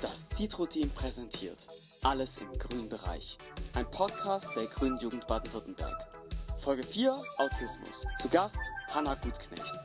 [0.00, 1.66] Das Citro-Team präsentiert
[2.02, 3.36] Alles im grünen Bereich.
[3.74, 6.06] Ein Podcast der Grünen Jugend Baden-Württemberg.
[6.60, 8.04] Folge 4 Autismus.
[8.20, 8.56] Zu Gast
[8.88, 9.78] Hanna Gutknecht.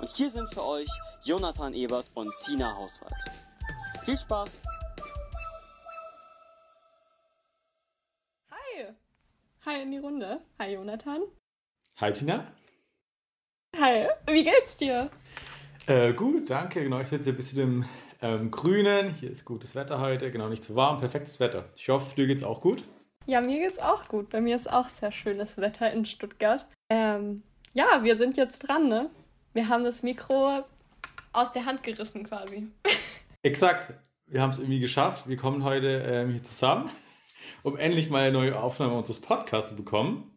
[0.00, 0.88] Und hier sind für euch
[1.24, 3.14] Jonathan Ebert und Tina Hauswald.
[4.04, 4.50] Viel Spaß!
[8.50, 8.94] Hi!
[9.64, 10.40] Hi in die Runde.
[10.58, 11.22] Hi Jonathan.
[12.00, 12.46] Hi Tina.
[13.78, 15.10] Hi, wie geht's dir?
[15.86, 16.82] Äh, gut, danke.
[16.82, 17.84] Genau, ich sitze ein bisschen im
[18.20, 19.14] ähm, Grünen.
[19.14, 20.32] Hier ist gutes Wetter heute.
[20.32, 20.98] Genau, nicht zu so warm.
[20.98, 21.66] Perfektes Wetter.
[21.76, 22.82] Ich hoffe, dir geht's auch gut.
[23.26, 24.30] Ja, mir geht's auch gut.
[24.30, 26.66] Bei mir ist auch sehr schönes Wetter in Stuttgart.
[26.90, 29.10] Ähm, ja, wir sind jetzt dran, ne?
[29.52, 30.64] Wir haben das Mikro
[31.32, 32.66] aus der Hand gerissen quasi.
[33.42, 33.94] Exakt.
[34.26, 35.28] Wir haben es irgendwie geschafft.
[35.28, 36.90] Wir kommen heute ähm, hier zusammen,
[37.62, 40.32] um endlich mal eine neue Aufnahme unseres Podcasts zu bekommen.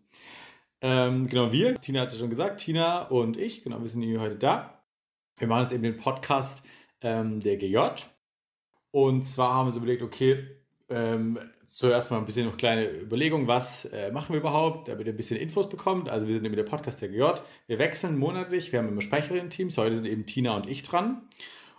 [0.82, 4.36] Ähm, genau, wir, Tina hatte schon gesagt, Tina und ich, genau, wir sind hier heute
[4.36, 4.79] da.
[5.40, 6.64] Wir machen jetzt eben den Podcast
[7.02, 7.78] ähm, der GJ.
[8.92, 10.46] Und zwar haben wir uns überlegt, okay,
[10.90, 15.14] ähm, zuerst mal ein bisschen noch kleine Überlegung, was äh, machen wir überhaupt, damit ihr
[15.14, 16.10] ein bisschen Infos bekommt.
[16.10, 17.40] Also wir sind eben der Podcast der GJ.
[17.68, 21.22] Wir wechseln monatlich, wir haben immer Sprecherinnen-Teams, heute sind eben Tina und ich dran.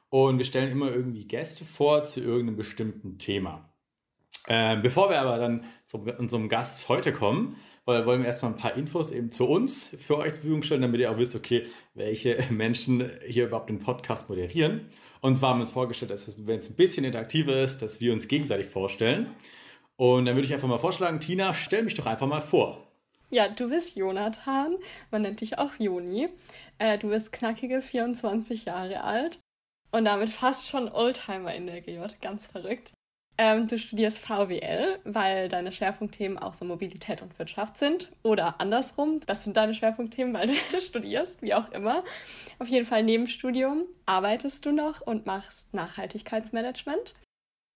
[0.09, 3.69] Und wir stellen immer irgendwie Gäste vor zu irgendeinem bestimmten Thema.
[4.49, 7.57] Ähm, bevor wir aber dann zu unserem Gast heute kommen,
[8.07, 11.01] wollen wir erstmal ein paar Infos eben zu uns für euch zur Verfügung stellen, damit
[11.01, 14.83] ihr auch wisst, okay, welche Menschen hier überhaupt den Podcast moderieren.
[15.21, 18.01] Und zwar haben wir uns vorgestellt, dass es, wenn es ein bisschen interaktiver ist, dass
[18.01, 19.27] wir uns gegenseitig vorstellen.
[19.97, 22.87] Und dann würde ich einfach mal vorschlagen, Tina, stell mich doch einfach mal vor.
[23.29, 24.77] Ja, du bist Jonathan,
[25.11, 26.29] man nennt dich auch Joni.
[26.79, 29.39] Äh, du bist knackige 24 Jahre alt
[29.93, 32.93] und damit fast schon Oldtimer in der GJ, ganz verrückt.
[33.43, 38.13] Ähm, du studierst VWL, weil deine Schwerpunktthemen auch so Mobilität und Wirtschaft sind.
[38.23, 42.05] Oder andersrum, das sind deine Schwerpunktthemen, weil du das studierst, wie auch immer.
[42.59, 47.15] Auf jeden Fall neben Studium arbeitest du noch und machst Nachhaltigkeitsmanagement.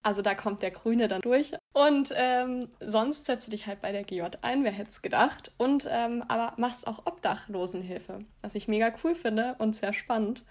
[0.03, 1.51] Also da kommt der Grüne dann durch.
[1.73, 5.51] Und ähm, sonst setzt du dich halt bei der GJ ein, wer hätte es gedacht.
[5.57, 10.43] Und ähm, aber machst auch Obdachlosenhilfe, was ich mega cool finde und sehr spannend.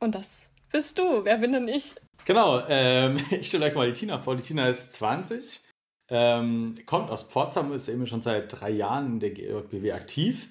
[0.00, 1.24] Und das bist du.
[1.24, 1.94] Wer bin denn ich?
[2.24, 4.36] Genau, ähm, ich stelle euch mal die Tina vor.
[4.36, 5.60] Die Tina ist 20,
[6.08, 10.48] ähm, kommt aus Pforzheim, ist eben schon seit drei Jahren in der GJBW aktiv.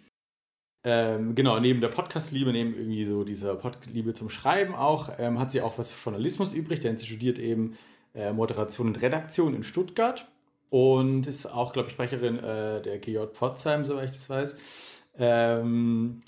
[0.84, 5.52] Ähm, genau, neben der Podcast-Liebe, neben irgendwie so dieser Podcast-Liebe zum Schreiben auch, ähm, hat
[5.52, 7.78] sie auch was für Journalismus übrig, denn sie studiert eben
[8.16, 10.28] äh, Moderation und Redaktion in Stuttgart
[10.72, 15.04] und ist auch, glaube ich, Sprecherin äh, der GJ Pforzheim, soweit ich das weiß.
[15.20, 16.22] Ähm,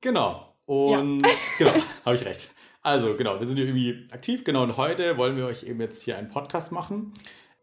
[0.00, 1.32] genau, und ja.
[1.58, 1.74] genau,
[2.04, 2.50] habe ich recht.
[2.88, 4.44] Also genau, wir sind hier irgendwie aktiv.
[4.44, 7.12] Genau, und heute wollen wir euch eben jetzt hier einen Podcast machen.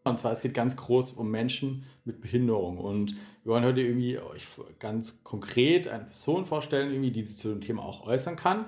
[0.04, 2.78] Und zwar, es geht ganz groß um Menschen mit Behinderung.
[2.78, 4.46] Und wir wollen heute irgendwie euch
[4.78, 8.66] ganz konkret eine Person vorstellen, irgendwie, die sich zu dem Thema auch äußern kann.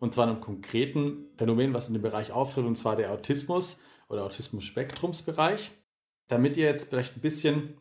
[0.00, 3.76] Und zwar einem konkreten Phänomen, was in dem Bereich auftritt, und zwar der Autismus
[4.08, 5.72] oder Autismus-Spektrumsbereich.
[6.26, 7.76] Damit ihr jetzt vielleicht ein bisschen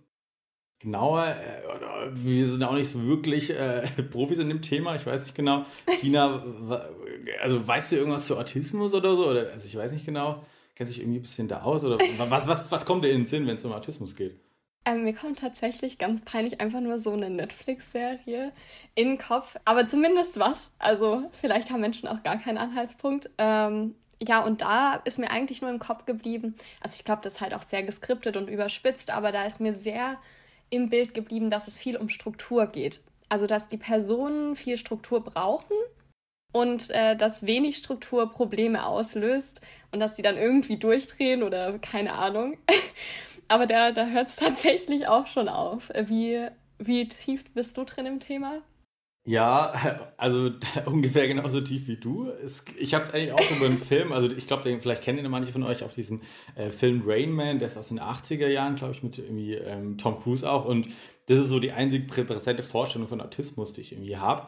[0.79, 5.23] genauer, äh, wir sind auch nicht so wirklich äh, Profis in dem Thema, ich weiß
[5.23, 5.65] nicht genau.
[5.99, 6.43] Tina,
[7.41, 9.27] also weißt du irgendwas zu Autismus oder so?
[9.27, 10.45] Oder, also ich weiß nicht genau,
[10.75, 11.83] kennst du dich irgendwie ein bisschen da aus?
[11.83, 11.97] Oder
[12.29, 14.39] was, was, was kommt dir in den Sinn, wenn es um Autismus geht?
[14.85, 18.53] Ähm, mir kommt tatsächlich ganz peinlich einfach nur so eine Netflix-Serie
[18.95, 19.57] in den Kopf.
[19.65, 20.71] Aber zumindest was.
[20.79, 23.29] Also vielleicht haben Menschen auch gar keinen Anhaltspunkt.
[23.37, 26.55] Ähm, ja, und da ist mir eigentlich nur im Kopf geblieben.
[26.79, 29.73] Also ich glaube, das ist halt auch sehr geskriptet und überspitzt, aber da ist mir
[29.73, 30.19] sehr
[30.69, 33.01] im Bild geblieben, dass es viel um Struktur geht.
[33.29, 35.75] Also, dass die Personen viel Struktur brauchen
[36.53, 39.61] und äh, dass wenig Struktur Probleme auslöst
[39.91, 42.57] und dass die dann irgendwie durchdrehen oder keine Ahnung.
[43.47, 45.89] Aber da, da hört es tatsächlich auch schon auf.
[46.05, 46.47] Wie,
[46.79, 48.61] wie tief bist du drin im Thema?
[49.27, 49.73] Ja,
[50.17, 50.51] also
[50.85, 52.31] ungefähr genauso tief wie du.
[52.43, 55.29] Es, ich habe es eigentlich auch über einen Film, also ich glaube, vielleicht kennen ihn
[55.29, 56.21] manche von euch auch diesen
[56.55, 59.97] äh, Film Rain Man, der ist aus den 80er Jahren, glaube ich, mit irgendwie ähm,
[59.97, 60.63] Tom Cruise auch.
[60.65, 60.87] Und
[61.27, 64.47] das ist so die einzig präsente Vorstellung von Autismus, die ich irgendwie habe.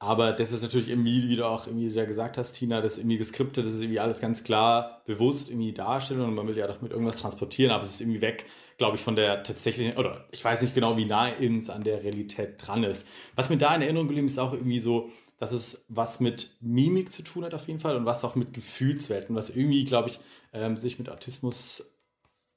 [0.00, 2.98] Aber das ist natürlich irgendwie, wie du auch irgendwie ja gesagt hast, Tina, das ist
[2.98, 6.68] irgendwie geskriptet, das ist irgendwie alles ganz klar bewusst irgendwie darstellen und man will ja
[6.68, 8.46] doch mit irgendwas transportieren, aber es ist irgendwie weg,
[8.76, 12.04] glaube ich, von der tatsächlichen, oder ich weiß nicht genau, wie nah es an der
[12.04, 13.08] Realität dran ist.
[13.34, 17.10] Was mir da in Erinnerung geblieben ist, auch irgendwie so, dass es was mit Mimik
[17.10, 20.20] zu tun hat auf jeden Fall und was auch mit Gefühlswelten, was irgendwie, glaube ich,
[20.52, 21.84] ähm, sich mit Autismus,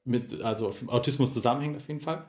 [0.04, 2.26] mit, also Autismus zusammenhängt auf jeden Fall.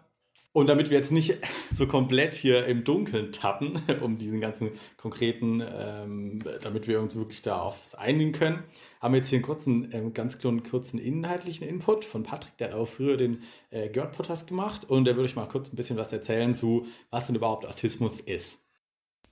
[0.54, 1.38] Und damit wir jetzt nicht
[1.70, 7.42] so komplett hier im Dunkeln tappen, um diesen ganzen konkreten, ähm, damit wir uns wirklich
[7.42, 8.62] da auf was einigen können,
[9.00, 12.74] haben wir jetzt hier einen kurzen, ähm, ganz kurzen inhaltlichen Input von Patrick, der hat
[12.74, 16.12] auch früher den äh, Gerd-Podcast gemacht und der würde euch mal kurz ein bisschen was
[16.12, 18.60] erzählen zu, was denn überhaupt Autismus ist.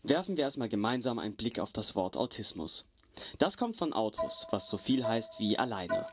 [0.02, 2.86] Werfen wir erstmal gemeinsam einen Blick auf das Wort Autismus.
[3.38, 6.06] Das kommt von Autos, was so viel heißt wie alleine.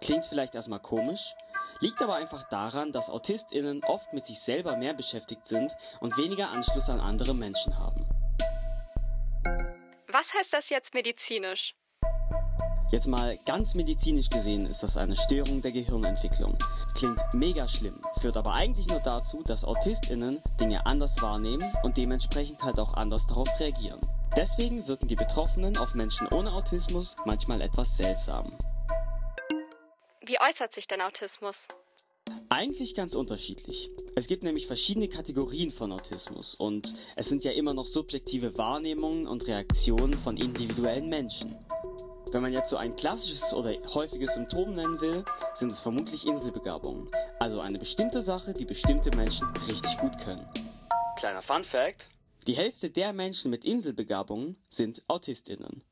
[0.00, 1.34] Klingt vielleicht erstmal komisch,
[1.80, 6.50] liegt aber einfach daran, dass AutistInnen oft mit sich selber mehr beschäftigt sind und weniger
[6.50, 8.06] Anschluss an andere Menschen haben.
[10.08, 11.74] Was heißt das jetzt medizinisch?
[12.92, 16.56] Jetzt mal ganz medizinisch gesehen ist das eine Störung der Gehirnentwicklung.
[16.94, 22.62] Klingt mega schlimm, führt aber eigentlich nur dazu, dass AutistInnen Dinge anders wahrnehmen und dementsprechend
[22.62, 24.00] halt auch anders darauf reagieren.
[24.36, 28.56] Deswegen wirken die Betroffenen auf Menschen ohne Autismus manchmal etwas seltsam.
[30.26, 31.68] Wie äußert sich denn Autismus?
[32.48, 33.90] Eigentlich ganz unterschiedlich.
[34.16, 39.28] Es gibt nämlich verschiedene Kategorien von Autismus und es sind ja immer noch subjektive Wahrnehmungen
[39.28, 41.54] und Reaktionen von individuellen Menschen.
[42.32, 45.24] Wenn man jetzt so ein klassisches oder häufiges Symptom nennen will,
[45.54, 47.08] sind es vermutlich Inselbegabungen.
[47.38, 50.44] Also eine bestimmte Sache, die bestimmte Menschen richtig gut können.
[51.18, 52.08] Kleiner Fun Fact.
[52.48, 55.84] Die Hälfte der Menschen mit Inselbegabungen sind AutistInnen.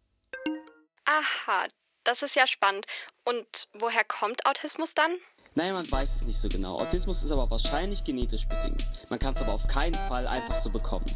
[1.05, 1.69] Aha,
[2.05, 2.87] das ist ja spannend.
[3.25, 5.17] Und woher kommt Autismus dann?
[5.57, 6.79] Naja, man weiß es nicht so genau.
[6.79, 8.85] Autismus ist aber wahrscheinlich genetisch bedingt.
[9.09, 11.07] Man kann es aber auf keinen Fall einfach so bekommen.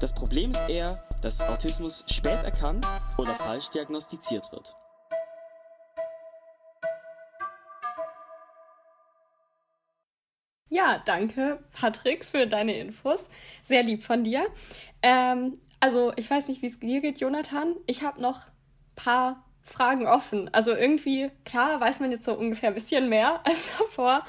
[0.00, 2.86] Das Problem ist eher, dass Autismus spät erkannt
[3.16, 4.74] oder falsch diagnostiziert wird.
[10.68, 13.30] Ja, danke, Patrick, für deine Infos.
[13.62, 14.48] Sehr lieb von dir.
[15.00, 17.76] Ähm, also, ich weiß nicht, wie es dir geht, Jonathan.
[17.86, 20.48] Ich habe noch ein paar Fragen offen.
[20.54, 24.24] Also irgendwie, klar, weiß man jetzt so ungefähr ein bisschen mehr als davor.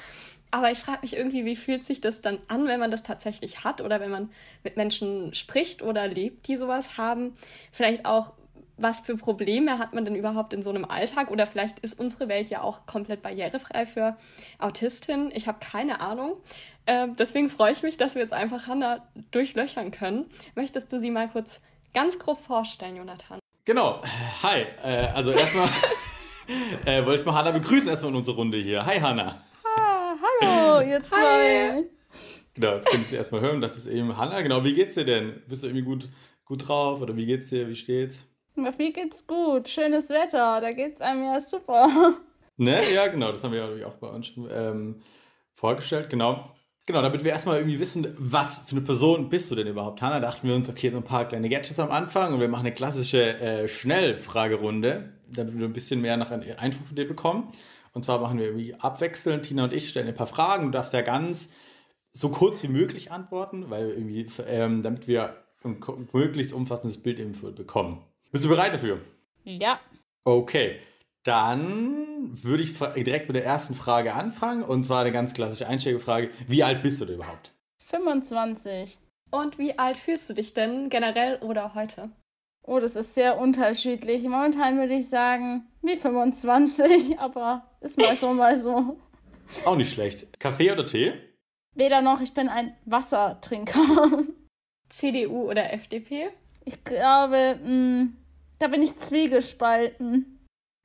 [0.50, 3.64] Aber ich frage mich irgendwie, wie fühlt sich das dann an, wenn man das tatsächlich
[3.64, 4.30] hat oder wenn man
[4.64, 7.34] mit Menschen spricht oder lebt, die sowas haben.
[7.70, 8.32] Vielleicht auch,
[8.78, 11.30] was für Probleme hat man denn überhaupt in so einem Alltag?
[11.30, 14.16] Oder vielleicht ist unsere Welt ja auch komplett barrierefrei für
[14.58, 15.30] Autistinnen.
[15.34, 16.34] Ich habe keine Ahnung.
[16.86, 20.30] Äh, deswegen freue ich mich, dass wir jetzt einfach Hannah durchlöchern können.
[20.54, 21.60] Möchtest du sie mal kurz
[21.92, 23.37] ganz grob vorstellen, Jonathan?
[23.68, 24.00] Genau.
[24.42, 24.62] Hi.
[24.82, 25.68] Äh, also erstmal
[26.86, 28.86] äh, wollte ich mal Hanna begrüßen erstmal in unserer Runde hier.
[28.86, 29.42] Hi Hanna.
[29.62, 31.84] Ah, hallo, ihr zwei.
[32.54, 34.40] Genau, jetzt könnt ihr erstmal hören, das ist eben Hanna.
[34.40, 35.42] Genau, wie geht's dir denn?
[35.48, 36.08] Bist du irgendwie gut,
[36.46, 37.68] gut drauf oder wie geht's dir?
[37.68, 38.24] Wie steht's?
[38.54, 39.68] Mir geht's gut.
[39.68, 42.14] Schönes Wetter, da geht's einem ja super.
[42.56, 42.80] Ne?
[42.94, 45.02] Ja, genau, das haben wir ja auch bei uns schon ähm,
[45.52, 46.08] vorgestellt.
[46.08, 46.54] Genau.
[46.88, 50.20] Genau, damit wir erstmal irgendwie wissen, was für eine Person bist du denn überhaupt, Hanna,
[50.20, 52.74] dachten wir uns, okay, so ein paar kleine Gadgets am Anfang und wir machen eine
[52.74, 57.52] klassische äh, Schnellfragerunde, damit wir ein bisschen mehr nach einem Eindruck von dir bekommen.
[57.92, 60.94] Und zwar machen wir irgendwie abwechselnd, Tina und ich stellen ein paar Fragen, du darfst
[60.94, 61.50] ja ganz
[62.10, 65.76] so kurz wie möglich antworten, weil irgendwie, ähm, damit wir ein
[66.14, 68.02] möglichst umfassendes Bild eben bekommen.
[68.32, 68.98] Bist du bereit dafür?
[69.44, 69.78] Ja.
[70.24, 70.78] Okay.
[71.28, 72.06] Dann
[72.42, 74.62] würde ich direkt mit der ersten Frage anfangen.
[74.62, 76.30] Und zwar eine ganz klassische Einsteigerfrage.
[76.46, 77.52] Wie alt bist du denn überhaupt?
[77.84, 78.96] 25.
[79.30, 82.08] Und wie alt fühlst du dich denn generell oder heute?
[82.62, 84.22] Oh, das ist sehr unterschiedlich.
[84.22, 88.98] Momentan würde ich sagen, wie 25, aber ist mal so, mal so.
[89.66, 90.40] Auch nicht schlecht.
[90.40, 91.12] Kaffee oder Tee?
[91.74, 94.24] Weder noch, ich bin ein Wassertrinker.
[94.88, 96.30] CDU oder FDP?
[96.64, 98.16] Ich glaube, mh, mm,
[98.60, 100.37] da bin ich zwiegespalten.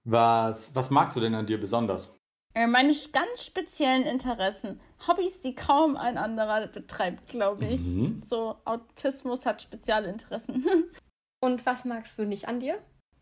[0.05, 2.17] Was, was magst du denn an dir besonders?
[2.55, 4.79] Äh, meine ganz speziellen Interessen.
[5.07, 7.81] Hobbys, die kaum ein anderer betreibt, glaube ich.
[7.81, 8.21] Mhm.
[8.23, 10.65] So, Autismus hat Spezialinteressen.
[11.41, 12.77] Und was magst du nicht an dir?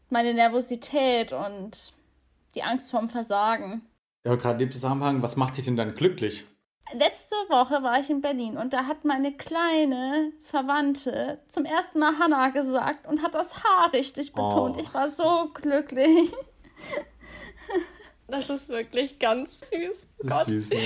[0.10, 1.94] Meine Nervosität und
[2.54, 3.81] die Angst vorm Versagen.
[4.26, 6.45] Ja, gerade in dem Zusammenhang, was macht dich denn dann glücklich?
[6.94, 12.19] Letzte Woche war ich in Berlin und da hat meine kleine Verwandte zum ersten Mal
[12.19, 14.76] Hannah gesagt und hat das Haar richtig betont.
[14.78, 14.80] Oh.
[14.80, 16.31] Ich war so glücklich.
[18.28, 20.07] Das ist wirklich ganz süß.
[20.19, 20.45] Gott.
[20.45, 20.80] Süß, ja.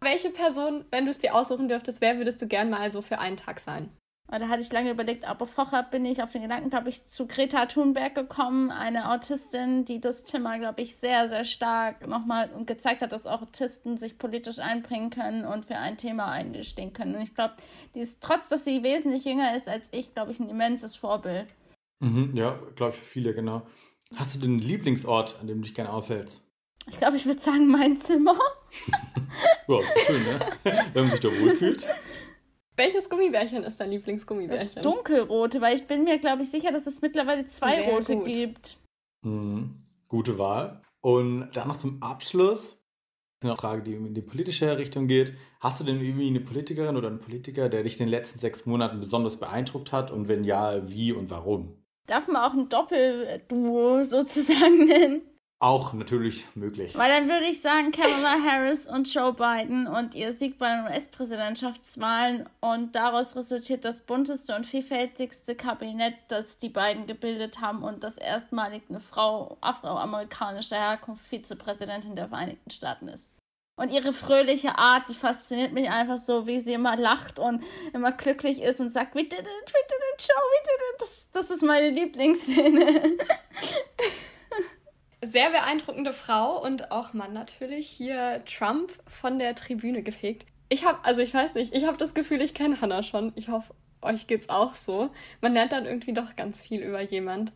[0.00, 3.18] Welche Person, wenn du es dir aussuchen dürftest, wer würdest du gern mal so für
[3.18, 3.90] einen Tag sein?
[4.30, 7.26] Da hatte ich lange überlegt, aber vorher bin ich auf den Gedanken, glaube ich, zu
[7.26, 12.66] Greta Thunberg gekommen, eine Autistin, die das Thema, glaube ich, sehr, sehr stark nochmal und
[12.66, 17.14] gezeigt hat, dass auch Autisten sich politisch einbringen können und für ein Thema eingestehen können.
[17.14, 17.54] Und ich glaube,
[17.94, 21.46] die ist, trotz dass sie wesentlich jünger ist als ich, glaube ich, ein immenses Vorbild.
[22.00, 23.62] Mhm, ja, glaube ich, für viele, genau.
[24.16, 26.42] Hast du den Lieblingsort, an dem du dich gerne aufhältst?
[26.90, 28.38] Ich glaube, ich würde sagen, mein Zimmer.
[29.68, 30.40] ja, schön, ne?
[30.94, 31.86] Wenn man sich da wohlfühlt.
[32.76, 34.70] Welches Gummibärchen ist dein Lieblingsgummibärchen?
[34.74, 38.16] Das dunkelrote, weil ich bin mir, glaube ich, sicher, dass es mittlerweile zwei Sehr rote
[38.16, 38.24] gut.
[38.24, 38.78] gibt.
[39.22, 39.74] Mhm.
[40.06, 40.80] Gute Wahl.
[41.00, 42.82] Und dann noch zum Abschluss
[43.40, 45.34] eine Frage, die in die politische Richtung geht.
[45.60, 48.66] Hast du denn irgendwie eine Politikerin oder einen Politiker, der dich in den letzten sechs
[48.66, 50.10] Monaten besonders beeindruckt hat?
[50.10, 51.77] Und wenn ja, wie und warum?
[52.08, 55.22] Darf man auch ein Doppelduo sozusagen nennen?
[55.60, 56.96] auch natürlich möglich.
[56.96, 60.84] Weil dann würde ich sagen, Kamala Harris und Joe Biden und ihr Sieg bei den
[60.84, 68.04] US-Präsidentschaftswahlen und daraus resultiert das bunteste und vielfältigste Kabinett, das die beiden gebildet haben und
[68.04, 73.32] das erstmalig eine Frau afroamerikanischer Herkunft Vizepräsidentin der Vereinigten Staaten ist.
[73.78, 77.62] Und ihre fröhliche Art, die fasziniert mich einfach so, wie sie immer lacht und
[77.94, 81.00] immer glücklich ist und sagt, we did it, we did it, Joe, we did it.
[81.00, 83.02] Das, das ist meine Lieblingsszene.
[85.22, 90.46] sehr beeindruckende Frau und auch Mann natürlich hier Trump von der Tribüne gefegt.
[90.68, 93.32] Ich habe, also ich weiß nicht, ich habe das Gefühl, ich kenne Hannah schon.
[93.36, 95.10] Ich hoffe, euch geht's auch so.
[95.40, 97.52] Man lernt dann irgendwie doch ganz viel über jemand.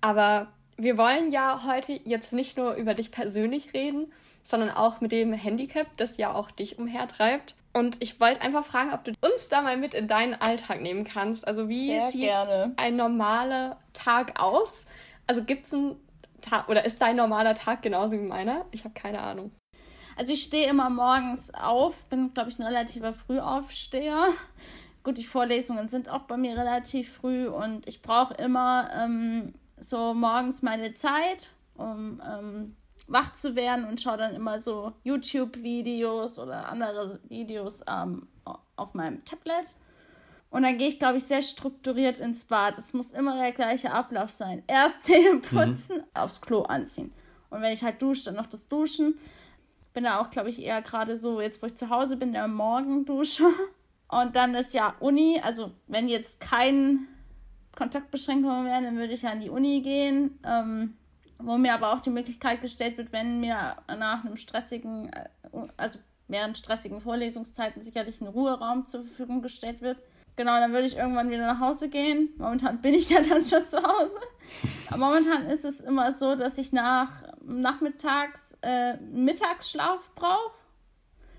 [0.00, 4.12] Aber wir wollen ja heute jetzt nicht nur über dich persönlich reden,
[4.48, 7.54] sondern auch mit dem Handicap, das ja auch dich umhertreibt.
[7.72, 11.04] Und ich wollte einfach fragen, ob du uns da mal mit in deinen Alltag nehmen
[11.04, 11.46] kannst.
[11.46, 12.72] Also wie Sehr sieht gerne.
[12.76, 14.86] ein normaler Tag aus?
[15.26, 15.96] Also gibt es einen
[16.40, 18.64] Tag oder ist dein normaler Tag genauso wie meiner?
[18.70, 19.50] Ich habe keine Ahnung.
[20.16, 24.28] Also ich stehe immer morgens auf, bin, glaube ich, ein relativer Frühaufsteher.
[25.02, 30.14] Gut, die Vorlesungen sind auch bei mir relativ früh und ich brauche immer ähm, so
[30.14, 32.76] morgens meine Zeit, um ähm,
[33.06, 38.26] wach zu werden und schaue dann immer so YouTube-Videos oder andere Videos ähm,
[38.76, 39.66] auf meinem Tablet.
[40.50, 42.78] Und dann gehe ich, glaube ich, sehr strukturiert ins Bad.
[42.78, 44.62] Es muss immer der gleiche Ablauf sein.
[44.66, 45.42] Erst Zähne mhm.
[45.42, 46.04] putzen, mhm.
[46.14, 47.12] aufs Klo anziehen.
[47.50, 49.18] Und wenn ich halt dusche, dann noch das Duschen.
[49.94, 52.48] Bin da auch, glaube ich, eher gerade so, jetzt wo ich zu Hause bin, der
[52.48, 53.44] Morgendusche.
[54.08, 57.08] Und dann ist ja Uni, also wenn jetzt kein
[57.74, 60.38] Kontaktbeschränkungen wären, dann würde ich ja an die Uni gehen.
[60.44, 60.96] Ähm,
[61.38, 65.28] wo mir aber auch die Möglichkeit gestellt wird, wenn mir nach einem stressigen, äh,
[65.76, 69.98] also während stressigen Vorlesungszeiten sicherlich ein Ruheraum zur Verfügung gestellt wird,
[70.36, 72.28] Genau, dann würde ich irgendwann wieder nach Hause gehen.
[72.36, 74.20] Momentan bin ich ja dann schon zu Hause.
[74.88, 77.10] Aber momentan ist es immer so, dass ich nach
[77.42, 80.52] nachmittags äh, Mittagsschlaf brauche.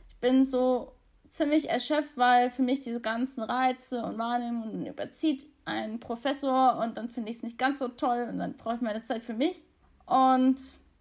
[0.09, 0.93] Ich bin so
[1.29, 7.09] ziemlich erschöpft, weil für mich diese ganzen Reize und Wahrnehmungen überzieht ein Professor und dann
[7.09, 9.61] finde ich es nicht ganz so toll und dann brauche ich meine Zeit für mich.
[10.07, 10.59] Und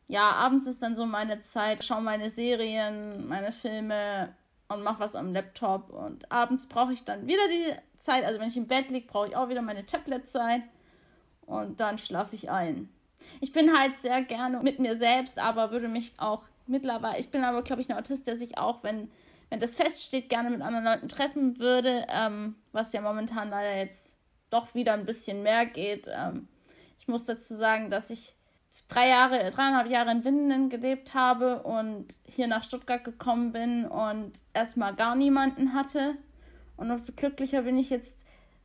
[0.08, 4.34] ja, abends ist dann so meine Zeit, schaue meine Serien, meine Filme
[4.68, 8.24] und mache was am Laptop und abends brauche ich dann wieder die Zeit.
[8.24, 10.62] Also wenn ich im Bett liege, brauche ich auch wieder meine Tablet-Zeit
[11.46, 12.88] und dann schlafe ich ein.
[13.40, 17.44] Ich bin halt sehr gerne mit mir selbst, aber würde mich auch mittlerweile, ich bin
[17.44, 19.10] aber, glaube ich, ein Autist, der sich auch, wenn,
[19.50, 24.16] wenn das feststeht, gerne mit anderen Leuten treffen würde, ähm, was ja momentan leider jetzt
[24.50, 26.08] doch wieder ein bisschen mehr geht.
[26.12, 26.48] Ähm,
[26.98, 28.36] ich muss dazu sagen, dass ich
[28.88, 34.32] drei Jahre, dreieinhalb Jahre in Winden gelebt habe und hier nach Stuttgart gekommen bin und
[34.54, 36.16] erstmal gar niemanden hatte.
[36.76, 38.24] Und umso glücklicher bin ich jetzt,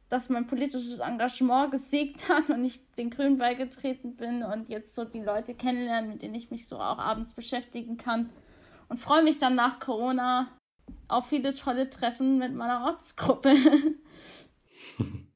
[0.09, 5.05] dass mein politisches Engagement gesiegt hat und ich den Grünen beigetreten bin und jetzt so
[5.05, 8.29] die Leute kennenlernen, mit denen ich mich so auch abends beschäftigen kann.
[8.89, 10.49] Und freue mich dann nach Corona
[11.07, 13.55] auf viele tolle Treffen mit meiner Ortsgruppe.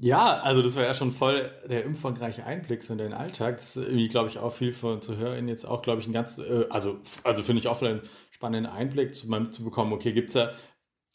[0.00, 3.56] Ja, also das war ja schon voll der umfangreiche Einblick so in deinen Alltag.
[3.58, 5.46] Das ist irgendwie, glaube ich, auch viel von zu hören.
[5.48, 8.00] Jetzt auch, glaube ich, ein ganz, äh, also, also finde ich auch einen
[8.32, 9.92] spannenden Einblick zu, zu bekommen.
[9.92, 10.50] Okay, gibt es ja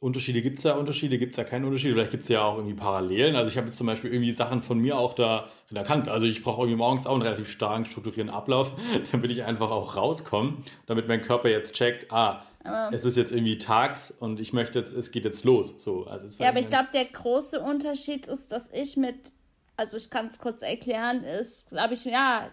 [0.02, 2.56] Unterschiede gibt es da Unterschiede, gibt es da keine Unterschiede, vielleicht gibt es ja auch
[2.56, 3.36] irgendwie Parallelen.
[3.36, 6.08] Also ich habe jetzt zum Beispiel irgendwie Sachen von mir auch da erkannt.
[6.08, 8.72] Also ich brauche irgendwie morgens auch einen relativ starken strukturierten Ablauf,
[9.12, 10.54] damit ich einfach auch rauskomme,
[10.86, 14.80] damit mein Körper jetzt checkt, ah, aber es ist jetzt irgendwie tags und ich möchte
[14.80, 15.82] jetzt, es geht jetzt los.
[15.82, 19.32] So, also ja, aber ich glaube, der große Unterschied ist, dass ich mit,
[19.78, 22.50] also ich kann es kurz erklären, ist, glaube ich, ja,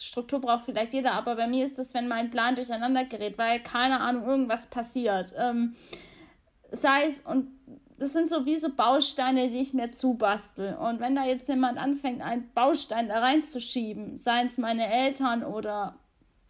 [0.00, 3.60] Struktur braucht vielleicht jeder, aber bei mir ist das, wenn mein Plan durcheinander gerät, weil
[3.60, 5.32] keine Ahnung, irgendwas passiert.
[5.36, 5.74] Ähm,
[6.70, 7.48] sei es, und
[7.98, 10.74] das sind so wie so Bausteine, die ich mir zubastel.
[10.74, 15.96] Und wenn da jetzt jemand anfängt, einen Baustein da reinzuschieben, seien es meine Eltern oder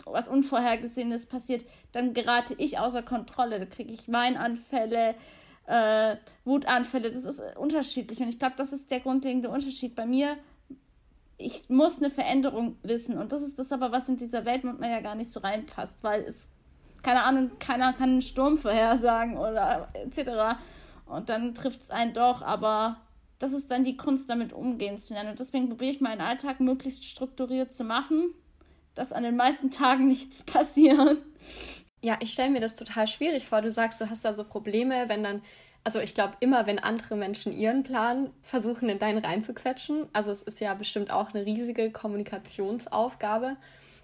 [0.07, 3.59] was Unvorhergesehenes passiert, dann gerate ich außer Kontrolle.
[3.59, 5.15] Da kriege ich Weinanfälle,
[5.67, 7.11] äh, Wutanfälle.
[7.11, 8.21] Das ist unterschiedlich.
[8.21, 10.37] Und ich glaube, das ist der grundlegende Unterschied bei mir.
[11.39, 13.19] Ich muss eine Veränderung wissen.
[13.19, 16.03] Und das ist das aber, was in dieser Welt mir ja gar nicht so reinpasst,
[16.03, 16.51] weil es
[17.03, 20.59] keine Ahnung, keiner kann einen Sturm vorhersagen oder etc.
[21.07, 22.97] Und dann trifft es einen doch, aber
[23.39, 25.31] das ist dann die Kunst, damit umgehen zu lernen.
[25.31, 28.31] Und deswegen probiere ich meinen Alltag möglichst strukturiert zu machen,
[28.95, 31.19] dass an den meisten Tagen nichts passiert.
[32.03, 33.63] Ja, ich stelle mir das total schwierig vor.
[33.63, 35.43] Du sagst, du hast da so Probleme, wenn dann,
[35.85, 40.09] also ich glaube immer, wenn andere Menschen ihren Plan versuchen, in deinen reinzuquetschen.
[40.13, 43.57] Also es ist ja bestimmt auch eine riesige Kommunikationsaufgabe.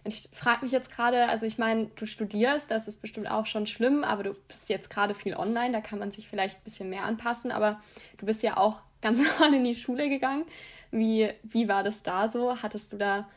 [0.05, 3.47] Und ich frage mich jetzt gerade, also ich meine, du studierst, das ist bestimmt auch
[3.47, 6.65] schon schlimm, aber du bist jetzt gerade viel online, da kann man sich vielleicht ein
[6.65, 7.81] bisschen mehr anpassen, aber
[8.17, 10.45] du bist ja auch ganz normal in die Schule gegangen.
[10.91, 12.63] Wie, wie war das da so?
[12.63, 13.29] Hattest du da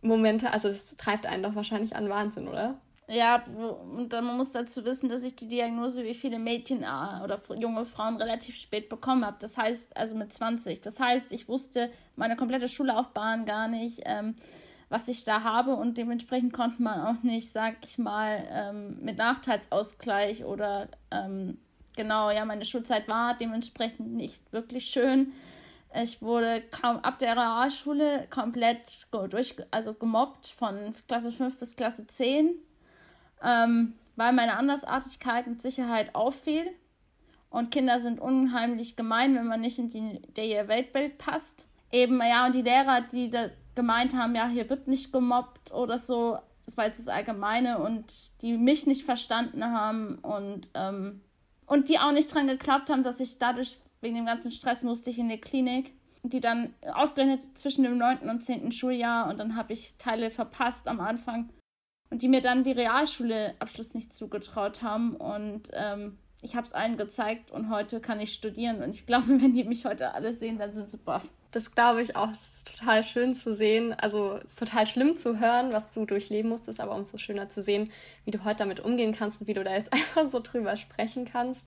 [0.00, 2.78] Momente, also das treibt einen doch wahrscheinlich an Wahnsinn, oder?
[3.10, 7.24] Ja, und dann, man muss dazu wissen, dass ich die Diagnose wie viele Mädchen äh,
[7.24, 9.38] oder junge Frauen relativ spät bekommen habe.
[9.40, 10.82] Das heißt, also mit 20.
[10.82, 14.36] Das heißt, ich wusste meine komplette Schullaufbahn gar nicht, ähm,
[14.90, 19.16] was ich da habe und dementsprechend konnte man auch nicht, sag ich mal, ähm, mit
[19.16, 21.56] Nachteilsausgleich oder ähm,
[21.96, 25.32] genau, ja, meine Schulzeit war dementsprechend nicht wirklich schön.
[25.94, 32.06] Ich wurde kaum ab der Realschule komplett durch, also gemobbt von Klasse 5 bis Klasse
[32.06, 32.54] 10
[33.42, 36.70] ähm, weil meine Andersartigkeit mit Sicherheit auffiel.
[37.50, 41.66] Und Kinder sind unheimlich gemein, wenn man nicht in die, der Weltbild passt.
[41.90, 45.98] Eben, ja, und die Lehrer, die da gemeint haben, ja, hier wird nicht gemobbt oder
[45.98, 51.22] so, das war jetzt das Allgemeine und die mich nicht verstanden haben und, ähm,
[51.64, 55.10] und die auch nicht dran geklappt haben, dass ich dadurch, wegen dem ganzen Stress, musste
[55.10, 55.92] ich in die Klinik.
[56.24, 58.28] Die dann ausgerechnet zwischen dem 9.
[58.28, 58.72] und 10.
[58.72, 61.48] Schuljahr und dann habe ich Teile verpasst am Anfang
[62.10, 65.14] und die mir dann die Realschule-Abschluss nicht zugetraut haben.
[65.16, 68.82] Und ähm, ich habe es allen gezeigt und heute kann ich studieren.
[68.82, 71.28] Und ich glaube, wenn die mich heute alle sehen, dann sind sie baff.
[71.50, 72.28] Das glaube ich auch.
[72.28, 73.94] Das ist total schön zu sehen.
[73.94, 77.62] Also es ist total schlimm zu hören, was du durchleben musstest, aber umso schöner zu
[77.62, 77.90] sehen,
[78.24, 81.24] wie du heute damit umgehen kannst und wie du da jetzt einfach so drüber sprechen
[81.24, 81.66] kannst.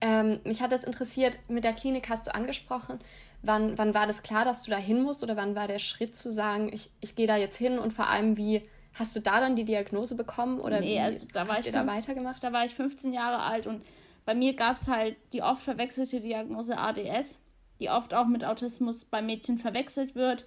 [0.00, 2.98] Ähm, mich hat das interessiert, mit der Klinik hast du angesprochen.
[3.42, 6.14] Wann, wann war das klar, dass du da hin musst oder wann war der Schritt
[6.14, 8.62] zu sagen, ich, ich gehe da jetzt hin und vor allem, wie,
[8.94, 11.86] Hast du da dann die Diagnose bekommen oder nee, wie also da war ich da
[11.86, 12.42] weitergemacht?
[12.42, 13.82] Da war ich 15 Jahre alt und
[14.24, 17.40] bei mir gab es halt die oft verwechselte Diagnose ADS,
[17.78, 20.44] die oft auch mit Autismus bei Mädchen verwechselt wird.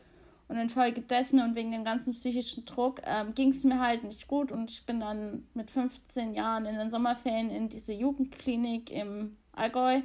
[0.47, 4.51] Und infolgedessen und wegen dem ganzen psychischen Druck ähm, ging es mir halt nicht gut
[4.51, 10.01] und ich bin dann mit 15 Jahren in den Sommerferien in diese Jugendklinik im Allgäu.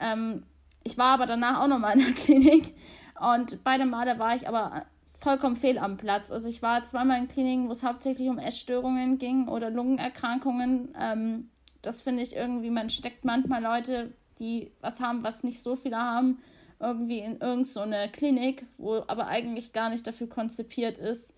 [0.00, 0.42] Ähm,
[0.82, 2.74] ich war aber danach auch nochmal in der Klinik
[3.20, 4.84] und beide Male war ich aber
[5.18, 6.30] vollkommen fehl am Platz.
[6.30, 10.94] Also ich war zweimal in Kliniken, wo es hauptsächlich um Essstörungen ging oder Lungenerkrankungen.
[11.00, 11.50] Ähm,
[11.82, 15.96] das finde ich irgendwie, man steckt manchmal Leute, die was haben, was nicht so viele
[15.96, 16.38] haben,
[16.80, 21.34] irgendwie in irgendeine so Klinik, wo aber eigentlich gar nicht dafür konzipiert ist.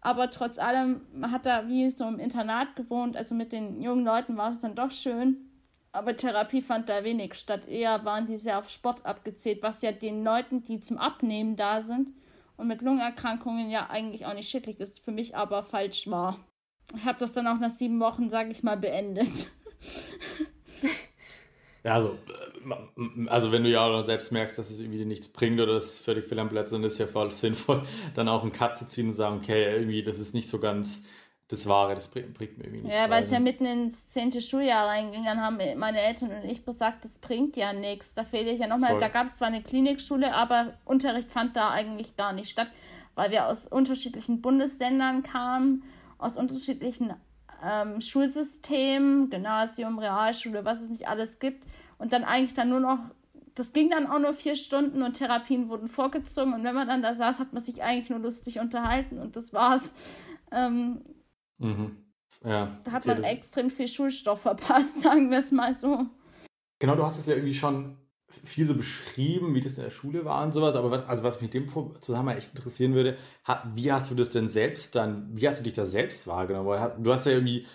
[0.00, 4.36] Aber trotz allem, hat da wie so im Internat gewohnt, also mit den jungen Leuten
[4.36, 5.50] war es dann doch schön.
[5.92, 7.66] Aber Therapie fand da wenig statt.
[7.66, 11.80] Eher waren die sehr auf Sport abgezählt, was ja den Leuten, die zum Abnehmen da
[11.80, 12.12] sind,
[12.56, 16.38] und mit Lungenerkrankungen ja eigentlich auch nicht schädlich ist, für mich aber falsch war.
[16.94, 19.50] Ich habe das dann auch nach sieben Wochen, sage ich mal, beendet.
[21.84, 22.55] Ja, also, äh,
[23.26, 26.00] also wenn du ja auch selbst merkst, dass es irgendwie nichts bringt oder dass es
[26.00, 27.82] völlig fehl am Platz, dann ist es ja voll sinnvoll,
[28.14, 31.04] dann auch einen Cut zu ziehen und sagen, okay, irgendwie, das ist nicht so ganz
[31.48, 32.98] das Wahre, das bringt, mir irgendwie nichts.
[32.98, 36.64] Ja, weil es ja mitten ins zehnte Schuljahr reinging, dann haben meine Eltern und ich
[36.64, 38.14] gesagt, das bringt ja nichts.
[38.14, 38.98] Da fehle ich ja nochmal.
[38.98, 42.68] Da gab es zwar eine Klinikschule, aber Unterricht fand da eigentlich gar nicht statt,
[43.14, 45.84] weil wir aus unterschiedlichen Bundesländern kamen,
[46.18, 47.14] aus unterschiedlichen
[47.62, 51.64] ähm, Schulsystemen, Gymnasium, Realschule, was es nicht alles gibt.
[51.98, 52.98] Und dann eigentlich dann nur noch
[53.54, 57.00] das ging dann auch nur vier Stunden und Therapien wurden vorgezogen und wenn man dann
[57.00, 59.94] da saß, hat man sich eigentlich nur lustig unterhalten und das war's.
[60.52, 61.00] Ähm,
[61.58, 61.96] Mhm.
[62.44, 66.06] Ja, da hat okay, man extrem viel Schulstoff verpasst, sagen wir es mal so.
[66.78, 67.96] Genau, du hast es ja irgendwie schon
[68.28, 71.40] viel so beschrieben, wie das in der Schule war und sowas, aber was, also was
[71.40, 71.68] mich dem
[72.00, 73.16] Zusammenhang echt interessieren würde,
[73.74, 77.02] wie hast du das denn selbst dann, wie hast du dich da selbst wahrgenommen?
[77.02, 77.66] Du hast ja irgendwie,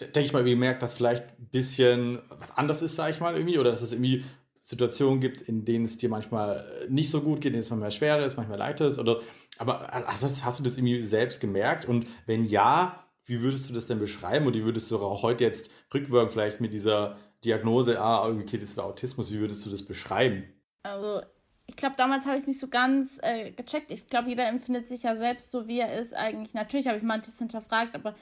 [0.00, 3.58] denke ich mal, gemerkt, dass vielleicht ein bisschen was anders ist, sag ich mal, irgendwie,
[3.58, 4.24] oder dass es irgendwie
[4.60, 7.90] Situationen gibt, in denen es dir manchmal nicht so gut geht, in denen es manchmal
[7.90, 9.20] schwerer ist, manchmal leichter ist, oder,
[9.58, 11.84] aber also hast du das irgendwie selbst gemerkt?
[11.86, 15.44] Und wenn ja, wie würdest du das denn beschreiben und wie würdest du auch heute
[15.44, 19.82] jetzt rückwirkend vielleicht mit dieser Diagnose, ah, okay, das war Autismus, wie würdest du das
[19.82, 20.44] beschreiben?
[20.84, 21.22] Also,
[21.66, 23.90] ich glaube, damals habe ich es nicht so ganz äh, gecheckt.
[23.90, 26.54] Ich glaube, jeder empfindet sich ja selbst so, wie er ist eigentlich.
[26.54, 28.14] Natürlich habe ich manches hinterfragt, aber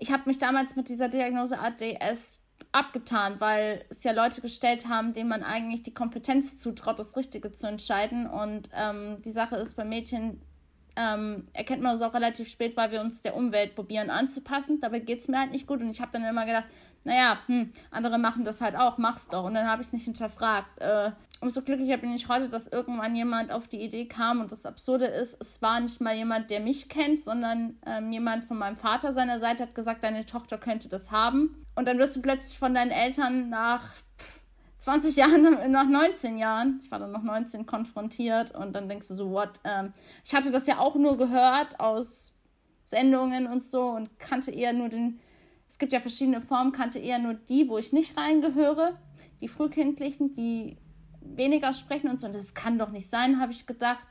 [0.00, 2.40] ich habe mich damals mit dieser Diagnose ADS
[2.72, 7.52] abgetan, weil es ja Leute gestellt haben, denen man eigentlich die Kompetenz zutraut, das Richtige
[7.52, 8.28] zu entscheiden.
[8.28, 10.40] Und ähm, die Sache ist bei Mädchen,
[10.96, 14.80] ähm, erkennt man das auch relativ spät, weil wir uns der Umwelt probieren anzupassen.
[14.80, 16.66] Dabei geht es mir halt nicht gut und ich habe dann immer gedacht,
[17.04, 19.44] naja, hm, andere machen das halt auch, mach's doch.
[19.44, 20.78] Und dann habe ich es nicht hinterfragt.
[20.80, 24.66] Äh, umso glücklicher bin ich heute, dass irgendwann jemand auf die Idee kam und das
[24.66, 28.76] Absurde ist, es war nicht mal jemand, der mich kennt, sondern ähm, jemand von meinem
[28.76, 31.64] Vater seiner Seite hat gesagt, deine Tochter könnte das haben.
[31.74, 33.94] Und dann wirst du plötzlich von deinen Eltern nach
[34.78, 39.14] 20 Jahren, nach 19 Jahren, ich war dann noch 19, konfrontiert und dann denkst du
[39.14, 39.60] so, what?
[39.64, 42.34] Ähm, ich hatte das ja auch nur gehört aus
[42.84, 45.20] Sendungen und so und kannte eher nur den,
[45.70, 48.98] es gibt ja verschiedene Formen, kannte eher nur die, wo ich nicht reingehöre,
[49.40, 50.76] die frühkindlichen, die
[51.20, 52.26] weniger sprechen und so.
[52.26, 54.04] Und das kann doch nicht sein, habe ich gedacht.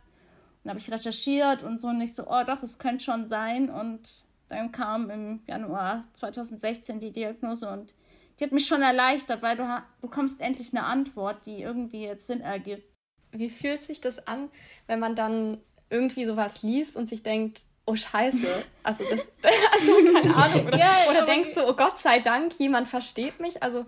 [0.63, 3.69] Dann habe ich recherchiert und so und ich so, oh doch, es könnte schon sein.
[3.69, 7.93] Und dann kam im Januar 2016 die Diagnose und
[8.39, 9.67] die hat mich schon erleichtert, weil du
[9.99, 12.85] bekommst endlich eine Antwort, die irgendwie jetzt Sinn ergibt.
[13.33, 14.49] Wie fühlt sich das an,
[14.87, 15.57] wenn man dann
[15.89, 19.33] irgendwie sowas liest und sich denkt, oh Scheiße, also das,
[19.73, 23.61] also keine Ahnung, oder, ja, oder denkst du, oh Gott sei Dank, jemand versteht mich,
[23.63, 23.85] also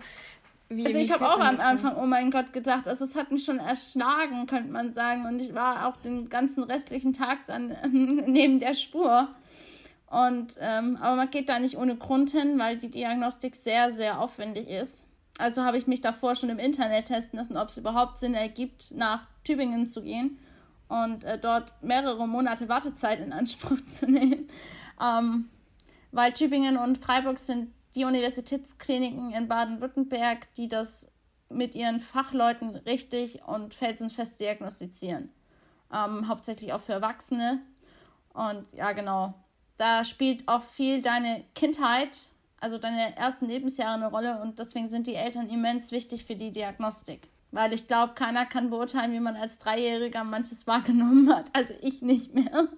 [0.68, 3.44] wie, also ich habe auch am Anfang, oh mein Gott, gedacht, also es hat mich
[3.44, 7.76] schon erschlagen, könnte man sagen, und ich war auch den ganzen restlichen Tag dann
[8.26, 9.28] neben der Spur.
[10.06, 14.18] Und, ähm, aber man geht da nicht ohne Grund hin, weil die Diagnostik sehr, sehr
[14.18, 15.04] aufwendig ist.
[15.38, 18.92] Also habe ich mich davor schon im Internet testen lassen, ob es überhaupt Sinn ergibt,
[18.92, 20.38] nach Tübingen zu gehen
[20.92, 24.48] und äh, dort mehrere Monate Wartezeit in Anspruch zu nehmen.
[25.02, 25.48] Ähm,
[26.10, 31.10] weil Tübingen und Freiburg sind die Universitätskliniken in Baden-Württemberg, die das
[31.48, 35.30] mit ihren Fachleuten richtig und felsenfest diagnostizieren.
[35.92, 37.60] Ähm, hauptsächlich auch für Erwachsene.
[38.34, 39.34] Und ja, genau,
[39.78, 42.18] da spielt auch viel deine Kindheit,
[42.60, 46.52] also deine ersten Lebensjahre eine Rolle und deswegen sind die Eltern immens wichtig für die
[46.52, 47.28] Diagnostik.
[47.52, 51.46] Weil ich glaube, keiner kann beurteilen, wie man als Dreijähriger manches wahrgenommen hat.
[51.52, 52.68] Also ich nicht mehr.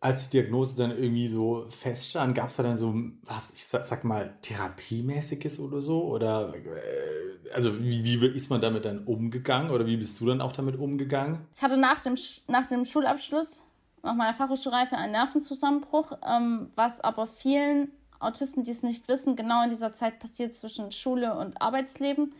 [0.00, 3.84] Als die Diagnose dann irgendwie so feststand, gab es da dann so, was, ich sag,
[3.84, 6.04] sag, mal, Therapiemäßiges oder so?
[6.04, 10.40] Oder, äh, also wie, wie ist man damit dann umgegangen oder wie bist du dann
[10.40, 11.46] auch damit umgegangen?
[11.54, 12.16] Ich hatte nach dem,
[12.48, 13.62] nach dem Schulabschluss
[14.02, 19.62] nach meiner Fachhochschulreife einen Nervenzusammenbruch, ähm, was aber vielen Autisten, die es nicht wissen, genau
[19.62, 22.32] in dieser Zeit passiert zwischen Schule und Arbeitsleben,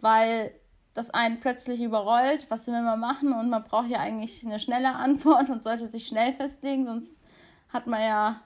[0.00, 0.52] weil
[0.94, 4.94] das einen plötzlich überrollt, was will man machen und man braucht ja eigentlich eine schnelle
[4.94, 7.22] Antwort und sollte sich schnell festlegen, sonst
[7.68, 8.40] hat man ja,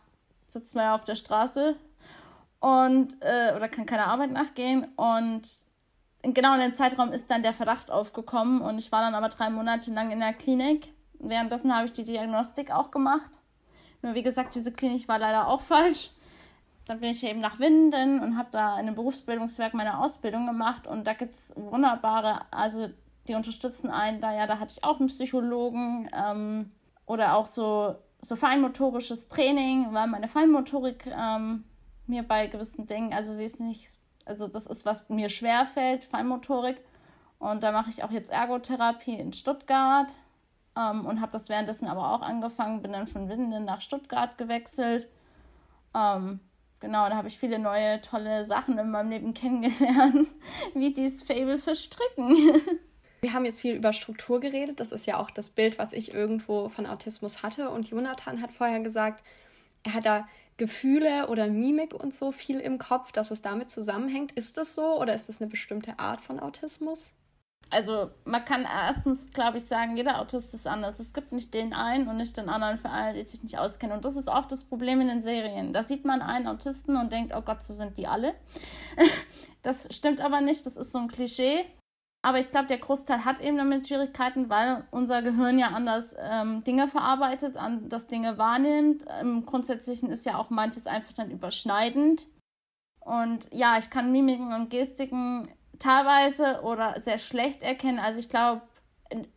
[0.49, 1.77] sitzt man ja auf der Straße
[2.59, 5.43] und äh, oder kann keiner Arbeit nachgehen und
[6.23, 9.51] genau in dem Zeitraum ist dann der Verdacht aufgekommen und ich war dann aber drei
[9.51, 13.31] Monate lang in der Klinik Währenddessen habe ich die Diagnostik auch gemacht.
[14.03, 16.11] Nur wie gesagt, diese Klinik war leider auch falsch.
[16.91, 20.89] Dann bin ich eben nach Winden und habe da in einem Berufsbildungswerk meine Ausbildung gemacht.
[20.89, 22.89] Und da gibt es wunderbare, also
[23.29, 24.35] die unterstützen einen da.
[24.35, 26.73] Ja, da hatte ich auch einen Psychologen ähm,
[27.07, 31.63] oder auch so, so feinmotorisches Training, weil meine Feinmotorik ähm,
[32.09, 36.03] mir bei gewissen Dingen, also sie ist nicht, also das ist, was mir schwer fällt,
[36.03, 36.81] Feinmotorik.
[37.39, 40.13] Und da mache ich auch jetzt Ergotherapie in Stuttgart
[40.77, 45.07] ähm, und habe das währenddessen aber auch angefangen, bin dann von Winden nach Stuttgart gewechselt.
[45.95, 46.41] Ähm,
[46.81, 50.29] genau, da habe ich viele neue, tolle Sachen in meinem Leben kennengelernt,
[50.75, 52.35] wie dieses Fable für Stricken.
[53.21, 54.81] Wir haben jetzt viel über Struktur geredet.
[54.81, 57.69] Das ist ja auch das Bild, was ich irgendwo von Autismus hatte.
[57.69, 59.23] Und Jonathan hat vorher gesagt,
[59.83, 64.33] er hat da Gefühle oder Mimik und so viel im Kopf, dass es damit zusammenhängt.
[64.33, 67.13] Ist das so oder ist das eine bestimmte Art von Autismus?
[67.71, 70.99] Also man kann erstens, glaube ich, sagen, jeder Autist ist anders.
[70.99, 73.97] Es gibt nicht den einen und nicht den anderen für alle, die sich nicht auskennen.
[73.97, 75.73] Und das ist oft das Problem in den Serien.
[75.73, 78.35] Da sieht man einen Autisten und denkt, oh Gott, so sind die alle.
[79.63, 81.65] das stimmt aber nicht, das ist so ein Klischee.
[82.23, 86.63] Aber ich glaube, der Großteil hat eben damit Schwierigkeiten, weil unser Gehirn ja anders ähm,
[86.65, 89.05] Dinge verarbeitet, anders Dinge wahrnimmt.
[89.23, 92.27] Im Grundsätzlichen ist ja auch manches einfach dann überschneidend.
[93.01, 95.49] Und ja, ich kann Mimiken und Gestiken
[95.81, 97.99] teilweise oder sehr schlecht erkennen.
[97.99, 98.63] Also ich glaube,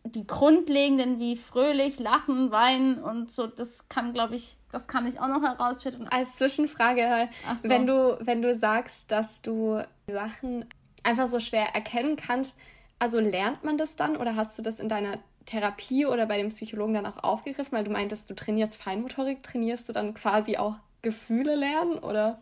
[0.06, 5.20] die grundlegenden wie fröhlich, lachen, weinen und so, das kann, glaube ich, das kann ich
[5.20, 6.08] auch noch herausfinden.
[6.10, 7.70] Als Zwischenfrage, so.
[7.70, 10.66] wenn du, wenn du sagst, dass du Sachen
[11.02, 12.56] einfach so schwer erkennen kannst,
[13.00, 16.50] also lernt man das dann oder hast du das in deiner Therapie oder bei dem
[16.50, 20.76] Psychologen dann auch aufgegriffen, weil du meintest, du trainierst Feinmotorik, trainierst du dann quasi auch
[21.02, 22.40] Gefühle lernen oder?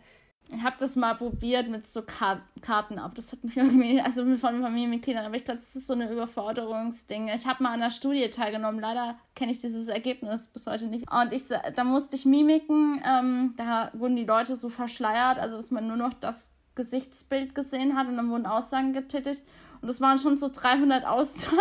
[0.54, 3.14] Ich habe das mal probiert mit so Kar Karten ab.
[3.16, 7.30] Das hat mich irgendwie, also von Familienmitgliedern, aber ich glaube, das ist so eine Überforderungsding.
[7.30, 8.80] Ich habe mal an einer Studie teilgenommen.
[8.80, 11.10] Leider kenne ich dieses Ergebnis bis heute nicht.
[11.10, 15.72] Und ich, da musste ich Mimiken, ähm, da wurden die Leute so verschleiert, also dass
[15.72, 19.44] man nur noch das Gesichtsbild gesehen hat und dann wurden Aussagen getätigt.
[19.82, 21.56] Und das waren schon so 300 Aussagen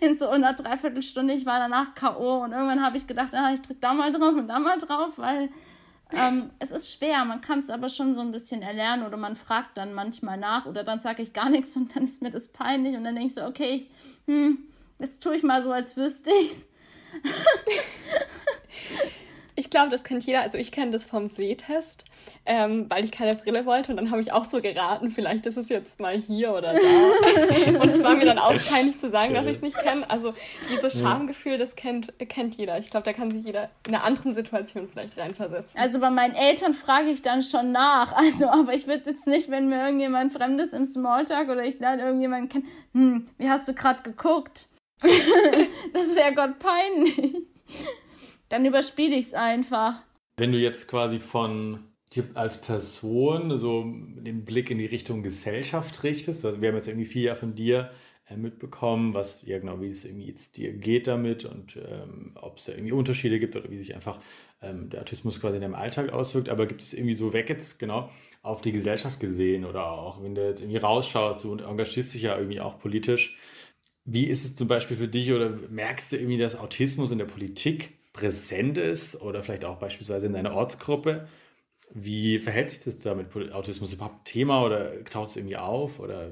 [0.00, 1.34] in so einer Dreiviertelstunde.
[1.34, 2.44] Ich war danach K.O.
[2.44, 5.18] und irgendwann habe ich gedacht, ah, ich drücke da mal drauf und da mal drauf,
[5.18, 5.50] weil
[6.12, 9.36] ähm, es ist schwer, man kann es aber schon so ein bisschen erlernen oder man
[9.36, 12.48] fragt dann manchmal nach oder dann sage ich gar nichts und dann ist mir das
[12.48, 13.86] peinlich und dann denke ich so, okay,
[14.26, 14.58] hm,
[14.98, 16.66] jetzt tue ich mal so, als wüsste ich's.
[19.56, 20.40] Ich glaube, das kennt jeder.
[20.42, 22.04] Also ich kenne das vom Sehtest,
[22.46, 23.92] ähm, weil ich keine Brille wollte.
[23.92, 26.80] Und dann habe ich auch so geraten, vielleicht ist es jetzt mal hier oder da.
[27.80, 30.08] und es war mir dann auch peinlich zu sagen, dass ich es nicht kenne.
[30.08, 30.34] Also
[30.72, 32.78] dieses Schamgefühl, das kennt, kennt jeder.
[32.78, 35.80] Ich glaube, da kann sich jeder in einer anderen Situation vielleicht reinversetzen.
[35.80, 38.12] Also bei meinen Eltern frage ich dann schon nach.
[38.12, 42.02] Also, aber ich würde jetzt nicht, wenn mir irgendjemand Fremdes im Smalltalk oder ich lerne
[42.02, 44.68] irgendjemanden kennen, hm, wie hast du gerade geguckt?
[45.00, 47.36] das wäre Gott peinlich.
[48.50, 50.02] Dann überspiele ich es einfach.
[50.36, 56.02] Wenn du jetzt quasi von dir als Person so den Blick in die Richtung Gesellschaft
[56.02, 57.92] richtest, also wir haben jetzt irgendwie viel ja von dir
[58.26, 62.58] äh, mitbekommen, was ja genau, wie es irgendwie jetzt dir geht damit und ähm, ob
[62.58, 64.18] es da irgendwie Unterschiede gibt oder wie sich einfach
[64.60, 66.48] ähm, der Autismus quasi in deinem Alltag auswirkt.
[66.48, 68.10] Aber gibt es irgendwie so weg jetzt genau
[68.42, 72.36] auf die Gesellschaft gesehen oder auch wenn du jetzt irgendwie rausschaust, du engagierst dich ja
[72.36, 73.36] irgendwie auch politisch.
[74.04, 77.26] Wie ist es zum Beispiel für dich oder merkst du irgendwie, dass Autismus in der
[77.26, 81.28] Politik präsent ist oder vielleicht auch beispielsweise in deiner Ortsgruppe?
[81.92, 83.94] Wie verhält sich das da mit Autismus?
[83.94, 85.98] Überhaupt Thema oder taucht es irgendwie auf?
[85.98, 86.28] Oder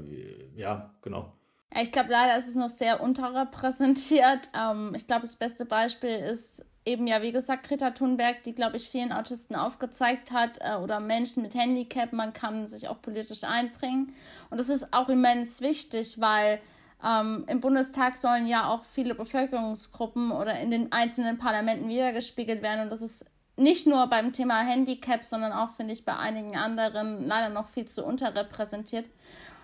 [0.55, 1.33] ja, genau.
[1.77, 4.49] Ich glaube, leider ist es noch sehr unterrepräsentiert.
[4.55, 8.79] Ähm, ich glaube, das beste Beispiel ist eben ja, wie gesagt, Greta Thunberg, die, glaube
[8.79, 13.45] ich, vielen Autisten aufgezeigt hat äh, oder Menschen mit Handicap, man kann sich auch politisch
[13.45, 14.15] einbringen.
[14.49, 16.61] Und das ist auch immens wichtig, weil
[17.05, 22.83] ähm, im Bundestag sollen ja auch viele Bevölkerungsgruppen oder in den einzelnen Parlamenten wiedergespiegelt werden.
[22.83, 23.25] Und das ist
[23.57, 27.87] nicht nur beim Thema Handicap, sondern auch, finde ich, bei einigen anderen leider noch viel
[27.87, 29.09] zu unterrepräsentiert.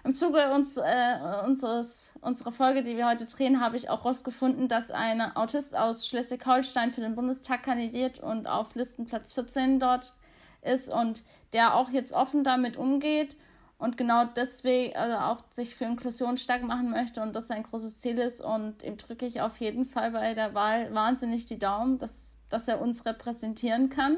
[0.05, 4.69] Im Zuge uns, äh, unseres, unserer Folge, die wir heute drehen, habe ich auch herausgefunden,
[4.69, 10.13] dass ein Autist aus Schleswig-Holstein für den Bundestag kandidiert und auf Listenplatz 14 dort
[10.61, 11.23] ist und
[11.55, 13.37] der auch jetzt offen damit umgeht
[13.85, 18.01] und genau deswegen also auch sich für Inklusion stark machen möchte und das sein großes
[18.01, 18.41] Ziel ist.
[18.41, 22.67] Und ihm drücke ich auf jeden Fall bei der Wahl wahnsinnig die Daumen, dass, dass
[22.67, 24.17] er uns repräsentieren kann.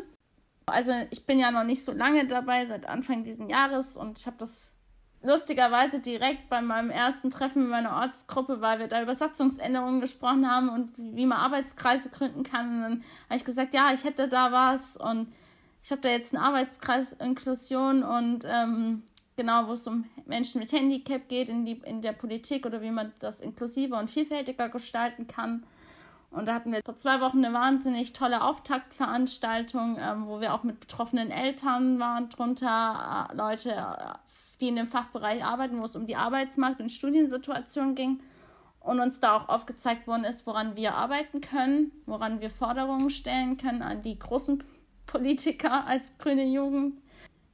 [0.66, 4.26] Also ich bin ja noch nicht so lange dabei, seit Anfang dieses Jahres und ich
[4.26, 4.72] habe das
[5.22, 10.48] lustigerweise direkt bei meinem ersten Treffen mit meiner Ortsgruppe, weil wir da über Satzungsänderungen gesprochen
[10.48, 12.76] haben und wie man Arbeitskreise gründen kann.
[12.76, 15.32] Und dann habe ich gesagt, ja, ich hätte da was und
[15.82, 19.02] ich habe da jetzt einen Arbeitskreis Inklusion und ähm,
[19.36, 22.90] genau, wo es um Menschen mit Handicap geht in, die, in der Politik oder wie
[22.90, 25.64] man das inklusiver und vielfältiger gestalten kann.
[26.30, 30.64] Und da hatten wir vor zwei Wochen eine wahnsinnig tolle Auftaktveranstaltung, ähm, wo wir auch
[30.64, 34.14] mit betroffenen Eltern waren, drunter äh, Leute, äh,
[34.60, 38.20] die in dem Fachbereich arbeiten, wo es um die Arbeitsmarkt- und Studiensituation ging
[38.80, 43.56] und uns da auch aufgezeigt worden ist, woran wir arbeiten können, woran wir Forderungen stellen
[43.56, 44.62] können an die großen
[45.06, 47.00] Politiker als grüne Jugend.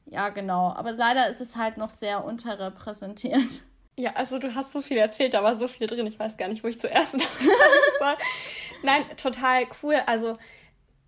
[0.06, 0.72] Ja, genau.
[0.72, 3.62] Aber leider ist es halt noch sehr unterrepräsentiert.
[3.96, 6.06] Ja, also du hast so viel erzählt, da war so viel drin.
[6.06, 7.12] Ich weiß gar nicht, wo ich zuerst
[7.98, 8.16] soll.
[8.82, 9.96] Nein, total cool.
[10.06, 10.38] Also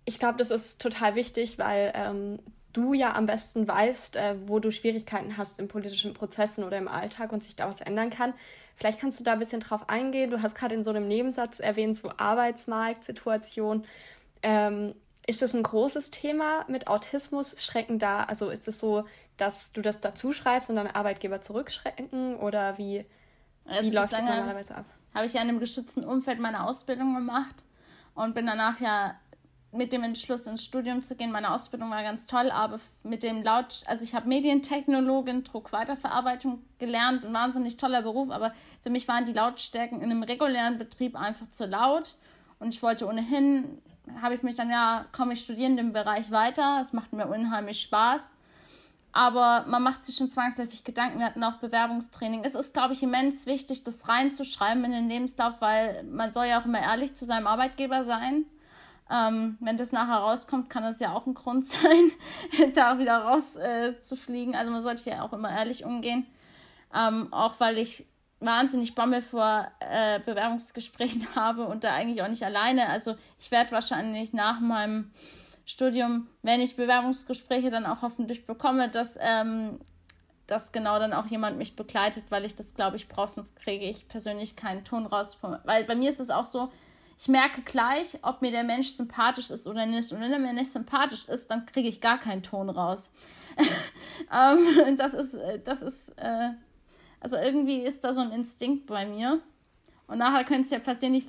[0.05, 2.39] ich glaube, das ist total wichtig, weil ähm,
[2.73, 6.87] du ja am besten weißt, äh, wo du Schwierigkeiten hast in politischen Prozessen oder im
[6.87, 8.33] Alltag und sich da was ändern kann.
[8.75, 10.29] Vielleicht kannst du da ein bisschen drauf eingehen.
[10.29, 13.85] Du hast gerade in so einem Nebensatz erwähnt, so Arbeitsmarktsituation.
[14.43, 14.93] Ähm,
[15.27, 17.63] ist das ein großes Thema mit Autismus?
[17.63, 19.05] Schrecken da, also ist es so,
[19.37, 23.05] dass du das dazu schreibst und dann Arbeitgeber zurückschrecken oder wie,
[23.65, 24.85] also wie läuft das normalerweise ab?
[25.13, 27.55] Habe ich ja in einem geschützten Umfeld meine Ausbildung gemacht
[28.13, 29.15] und bin danach ja
[29.71, 31.31] mit dem Entschluss ins Studium zu gehen.
[31.31, 37.25] Meine Ausbildung war ganz toll, aber mit dem laut, also ich habe Medientechnologin, Druckweiterverarbeitung gelernt,
[37.25, 41.49] ein wahnsinnig toller Beruf, aber für mich waren die Lautstärken in einem regulären Betrieb einfach
[41.49, 42.15] zu laut
[42.59, 43.81] und ich wollte ohnehin,
[44.21, 47.81] habe ich mich dann ja, komme ich studieren im Bereich weiter, es macht mir unheimlich
[47.81, 48.33] Spaß.
[49.15, 51.19] Aber man macht sich schon zwangsläufig Gedanken.
[51.19, 52.43] Wir hatten auch Bewerbungstraining.
[52.43, 56.59] Es ist, glaube ich, immens wichtig, das reinzuschreiben in den Lebenslauf, weil man soll ja
[56.59, 58.45] auch immer ehrlich zu seinem Arbeitgeber sein.
[59.09, 62.11] Ähm, wenn das nachher rauskommt, kann das ja auch ein Grund sein,
[62.73, 64.53] da wieder rauszufliegen.
[64.53, 66.25] Äh, also man sollte ja auch immer ehrlich umgehen.
[66.93, 68.05] Ähm, auch weil ich
[68.45, 72.89] wahnsinnig Bammel vor äh, Bewerbungsgesprächen habe und da eigentlich auch nicht alleine.
[72.89, 75.11] Also ich werde wahrscheinlich nach meinem
[75.65, 79.79] Studium, wenn ich Bewerbungsgespräche dann auch hoffentlich bekomme, dass, ähm,
[80.47, 83.85] dass genau dann auch jemand mich begleitet, weil ich das, glaube ich, brauche, sonst kriege
[83.85, 85.33] ich persönlich keinen Ton raus.
[85.33, 86.71] Von, weil bei mir ist es auch so,
[87.17, 90.11] ich merke gleich, ob mir der Mensch sympathisch ist oder nicht.
[90.11, 93.11] Und wenn er mir nicht sympathisch ist, dann kriege ich gar keinen Ton raus.
[94.33, 96.49] ähm, das ist, das ist, äh,
[97.25, 99.41] also irgendwie ist da so ein Instinkt bei mir.
[100.05, 101.25] Und nachher könnte es ja passieren, ich,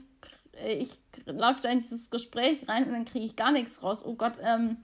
[0.62, 0.90] ich
[1.24, 4.04] laufe da in dieses Gespräch rein und dann kriege ich gar nichts raus.
[4.04, 4.76] Oh Gott, ähm,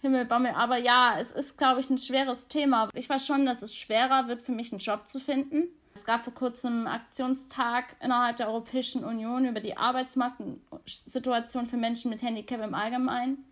[0.00, 0.50] Himmelbammel.
[0.56, 2.90] Aber ja, es ist, glaube ich, ein schweres Thema.
[2.94, 5.68] Ich weiß schon, dass es schwerer wird für mich, einen Job zu finden.
[5.94, 12.10] Es gab vor kurzem einen Aktionstag innerhalb der Europäischen Union über die Arbeitsmarktsituation für Menschen
[12.10, 13.44] mit Handicap im Allgemeinen.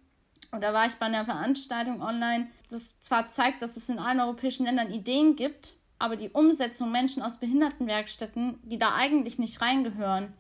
[0.51, 4.19] Und da war ich bei einer Veranstaltung online, das zwar zeigt, dass es in allen
[4.19, 10.33] europäischen Ländern Ideen gibt, aber die Umsetzung Menschen aus Behindertenwerkstätten, die da eigentlich nicht reingehören,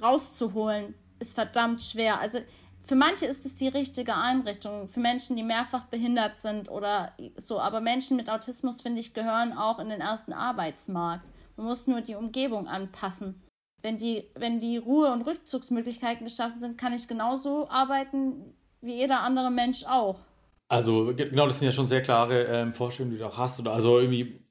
[0.00, 2.20] rauszuholen, ist verdammt schwer.
[2.20, 2.38] Also
[2.84, 7.60] für manche ist es die richtige Einrichtung, für Menschen, die mehrfach behindert sind oder so,
[7.60, 11.24] aber Menschen mit Autismus, finde ich, gehören auch in den ersten Arbeitsmarkt.
[11.56, 13.40] Man muss nur die Umgebung anpassen.
[13.84, 19.20] wenn die, wenn die Ruhe- und Rückzugsmöglichkeiten geschaffen sind, kann ich genauso arbeiten wie jeder
[19.20, 20.20] andere Mensch auch.
[20.68, 23.60] Also genau, das sind ja schon sehr klare ähm, Vorstellungen, die du auch hast.
[23.60, 24.43] Oder also irgendwie,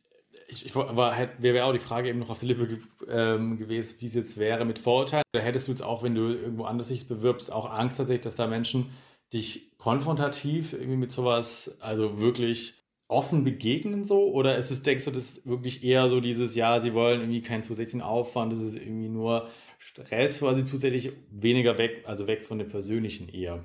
[0.48, 2.78] ich, ich war, wäre auch die Frage eben noch auf der Lippe ge
[3.10, 5.24] ähm, gewesen, wie es jetzt wäre mit Vorurteilen.
[5.34, 8.36] Oder hättest du jetzt auch, wenn du irgendwo anders dich bewirbst, auch Angst tatsächlich, dass
[8.36, 8.90] da Menschen
[9.34, 14.32] dich konfrontativ irgendwie mit sowas, also wirklich offen begegnen so?
[14.32, 17.42] Oder ist es, denkst du, das ist wirklich eher so dieses, ja, sie wollen irgendwie
[17.42, 22.58] keinen zusätzlichen Aufwand, das ist irgendwie nur Stress, quasi zusätzlich weniger weg, also weg von
[22.58, 23.64] dem Persönlichen eher?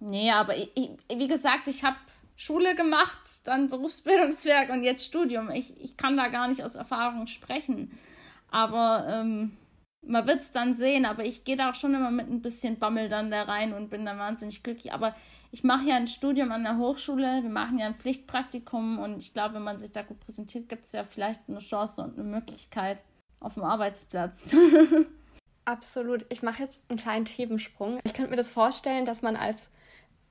[0.00, 1.96] Nee, aber ich, ich, wie gesagt, ich habe
[2.42, 5.50] Schule gemacht, dann Berufsbildungswerk und jetzt Studium.
[5.50, 7.96] Ich, ich kann da gar nicht aus Erfahrung sprechen.
[8.50, 9.56] Aber ähm,
[10.04, 11.06] man wird es dann sehen.
[11.06, 13.90] Aber ich gehe da auch schon immer mit ein bisschen Bammel dann da rein und
[13.90, 14.92] bin dann wahnsinnig glücklich.
[14.92, 15.14] Aber
[15.52, 19.34] ich mache ja ein Studium an der Hochschule, wir machen ja ein Pflichtpraktikum und ich
[19.34, 22.26] glaube, wenn man sich da gut präsentiert, gibt es ja vielleicht eine Chance und eine
[22.26, 22.98] Möglichkeit
[23.38, 24.56] auf dem Arbeitsplatz.
[25.64, 26.26] Absolut.
[26.30, 28.00] Ich mache jetzt einen kleinen Themensprung.
[28.02, 29.70] Ich könnte mir das vorstellen, dass man als,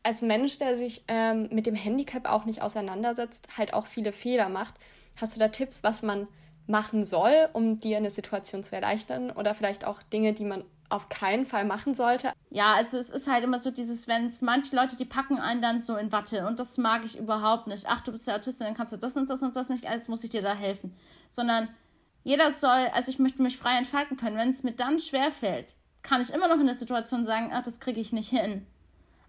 [0.04, 4.50] als Mensch, der sich ähm, mit dem Handicap auch nicht auseinandersetzt, halt auch viele Fehler
[4.50, 4.76] macht.
[5.18, 6.28] Hast du da Tipps, was man
[6.68, 9.32] machen soll, um dir eine Situation zu erleichtern?
[9.32, 12.34] Oder vielleicht auch Dinge, die man auf keinen Fall machen sollte.
[12.50, 15.62] Ja, also es ist halt immer so dieses, wenn es manche Leute, die packen einen
[15.62, 17.86] dann so in Watte und das mag ich überhaupt nicht.
[17.88, 20.10] Ach, du bist ja Autistin, dann kannst du das und das und das nicht, jetzt
[20.10, 20.96] muss ich dir da helfen.
[21.30, 21.70] Sondern
[22.24, 24.38] jeder soll, also ich möchte mich frei entfalten können.
[24.38, 27.80] Wenn es mir dann schwerfällt, kann ich immer noch in der Situation sagen, ach, das
[27.80, 28.68] kriege ich nicht hin.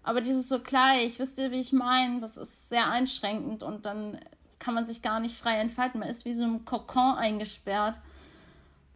[0.03, 4.19] Aber dieses so gleich, wisst ihr, wie ich meine, das ist sehr einschränkend und dann
[4.59, 5.99] kann man sich gar nicht frei entfalten.
[5.99, 7.95] Man ist wie so ein Kokon eingesperrt.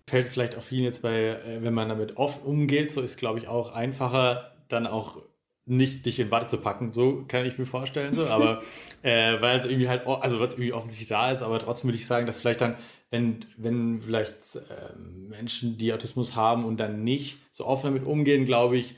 [0.10, 3.40] Fällt vielleicht auch vielen jetzt bei, äh, wenn man damit oft umgeht, so ist, glaube
[3.40, 5.22] ich, auch einfacher, dann auch
[5.66, 8.62] nicht dich in Watte zu packen, so kann ich mir vorstellen, so, aber
[9.02, 12.08] äh, weil es irgendwie halt, also was irgendwie offensichtlich da ist, aber trotzdem würde ich
[12.08, 12.76] sagen, dass vielleicht dann,
[13.12, 18.46] wenn, wenn vielleicht äh, Menschen, die Autismus haben und dann nicht so offen damit umgehen,
[18.46, 18.96] glaube ich,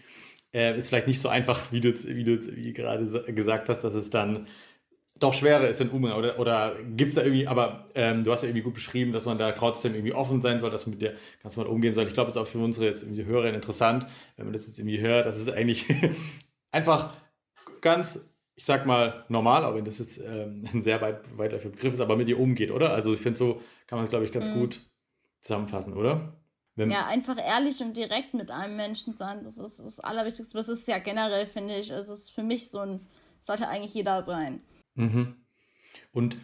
[0.53, 3.93] äh, ist vielleicht nicht so einfach, wie du, wie du wie gerade gesagt hast, dass
[3.93, 4.47] es dann
[5.19, 8.41] doch schwerer ist in Umgang oder, oder gibt es da irgendwie, aber ähm, du hast
[8.41, 11.01] ja irgendwie gut beschrieben, dass man da trotzdem irgendwie offen sein soll, dass man mit
[11.01, 12.05] der ganz normal umgehen soll.
[12.05, 14.05] Ich glaube, das ist auch für unsere jetzt irgendwie Hörer interessant,
[14.37, 15.85] wenn man das jetzt irgendwie hört, dass es eigentlich
[16.71, 17.13] einfach
[17.81, 21.93] ganz, ich sag mal, normal, auch wenn das jetzt ähm, ein sehr weit, weitläufiger Begriff
[21.93, 22.91] ist, aber mit dir umgeht, oder?
[22.91, 24.59] Also ich finde, so kann man es, glaube ich, ganz mhm.
[24.59, 24.81] gut
[25.41, 26.38] zusammenfassen, oder?
[26.79, 30.57] Wenn ja, einfach ehrlich und direkt mit einem Menschen sein, das ist das Allerwichtigste.
[30.57, 33.05] Das ist ja generell, finde ich, es ist für mich so ein,
[33.41, 34.61] sollte eigentlich jeder sein.
[34.95, 35.35] Mhm.
[36.13, 36.37] Und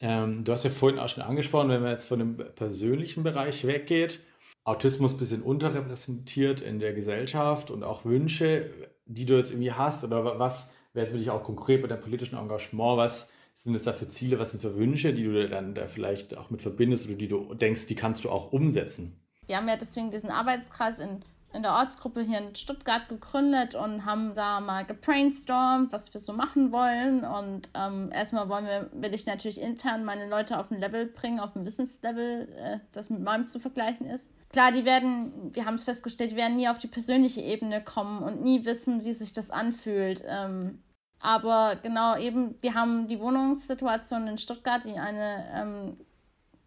[0.00, 3.64] ähm, du hast ja vorhin auch schon angesprochen, wenn man jetzt von dem persönlichen Bereich
[3.64, 4.24] weggeht,
[4.64, 8.68] Autismus ein bisschen unterrepräsentiert in der Gesellschaft und auch Wünsche,
[9.04, 12.36] die du jetzt irgendwie hast, oder was wäre jetzt wirklich auch konkret bei deinem politischen
[12.36, 15.86] Engagement, was sind es da für Ziele, was sind für Wünsche, die du dann da
[15.86, 19.20] vielleicht auch mit verbindest oder die du denkst, die kannst du auch umsetzen?
[19.46, 21.22] Wir haben ja deswegen diesen Arbeitskreis in
[21.56, 26.32] in der Ortsgruppe hier in Stuttgart gegründet und haben da mal gebrainstormt, was wir so
[26.32, 27.24] machen wollen.
[27.24, 31.40] Und ähm, erstmal wollen wir, will ich natürlich intern meine Leute auf ein Level bringen,
[31.40, 34.30] auf ein Wissenslevel, äh, das mit meinem zu vergleichen ist.
[34.50, 38.22] Klar, die werden, wir haben es festgestellt, die werden nie auf die persönliche Ebene kommen
[38.22, 40.22] und nie wissen, wie sich das anfühlt.
[40.26, 40.82] Ähm,
[41.18, 45.96] aber genau eben, wir haben die Wohnungssituation in Stuttgart, die eine, ähm,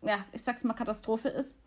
[0.02, 1.58] ja, ich sag's mal, Katastrophe ist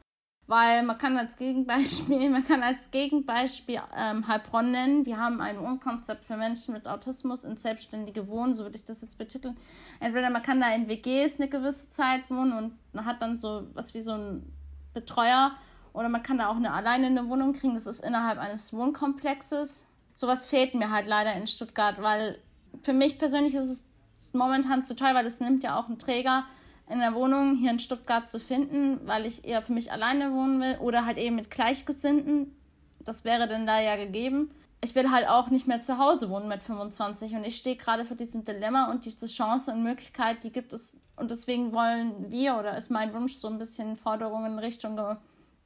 [0.47, 5.05] weil man kann als Gegenbeispiel, man kann als Gegenbeispiel ähm, Heilbronn nennen.
[5.05, 9.03] Die haben ein Wohnkonzept für Menschen mit Autismus in selbstständige Wohnen, so würde ich das
[9.03, 9.57] jetzt betiteln.
[10.01, 13.67] Entweder man kann da in WGs eine gewisse Zeit wohnen und man hat dann so
[13.75, 14.53] was wie so ein
[14.95, 15.53] Betreuer
[15.93, 17.75] oder man kann da auch eine alleine eine Wohnung kriegen.
[17.75, 19.85] Das ist innerhalb eines Wohnkomplexes.
[20.15, 22.39] Sowas fehlt mir halt leider in Stuttgart, weil
[22.83, 23.85] für mich persönlich ist es
[24.33, 26.45] momentan zu teuer, weil das nimmt ja auch ein Träger
[26.93, 30.61] in der Wohnung hier in Stuttgart zu finden, weil ich eher für mich alleine wohnen
[30.61, 32.55] will oder halt eben mit Gleichgesinnten.
[33.01, 34.51] Das wäre dann da ja gegeben.
[34.85, 38.05] Ich will halt auch nicht mehr zu Hause wohnen mit 25 und ich stehe gerade
[38.05, 41.01] vor diesem Dilemma und diese Chance und Möglichkeit, die gibt es.
[41.17, 44.99] Und deswegen wollen wir oder ist mein Wunsch so ein bisschen Forderungen in Richtung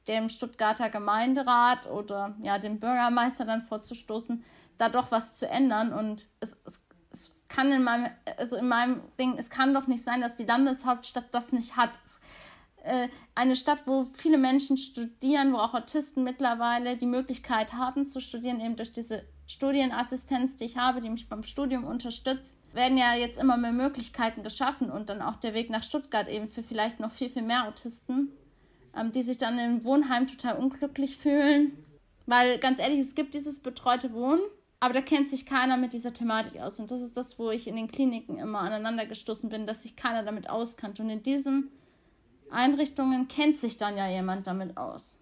[0.07, 4.43] dem Stuttgarter Gemeinderat oder ja dem Bürgermeister dann vorzustoßen,
[4.77, 5.91] da doch was zu ändern.
[5.91, 6.86] Und es, es
[7.49, 11.25] kann in meinem, also in meinem Ding, es kann doch nicht sein, dass die Landeshauptstadt
[11.31, 11.91] das nicht hat.
[12.83, 18.21] Äh, eine Stadt, wo viele Menschen studieren, wo auch Autisten mittlerweile die Möglichkeit haben zu
[18.21, 23.15] studieren, eben durch diese Studienassistenz, die ich habe, die mich beim Studium unterstützt, werden ja
[23.15, 26.99] jetzt immer mehr Möglichkeiten geschaffen und dann auch der Weg nach Stuttgart eben für vielleicht
[26.99, 28.31] noch viel, viel mehr Autisten,
[28.95, 31.83] ähm, die sich dann im Wohnheim total unglücklich fühlen.
[32.25, 34.41] Weil ganz ehrlich, es gibt dieses betreute Wohnen,
[34.79, 36.79] aber da kennt sich keiner mit dieser Thematik aus.
[36.79, 39.95] Und das ist das, wo ich in den Kliniken immer aneinander gestoßen bin, dass sich
[39.95, 40.99] keiner damit auskannt.
[40.99, 41.71] Und in diesen
[42.51, 45.17] Einrichtungen kennt sich dann ja jemand damit aus.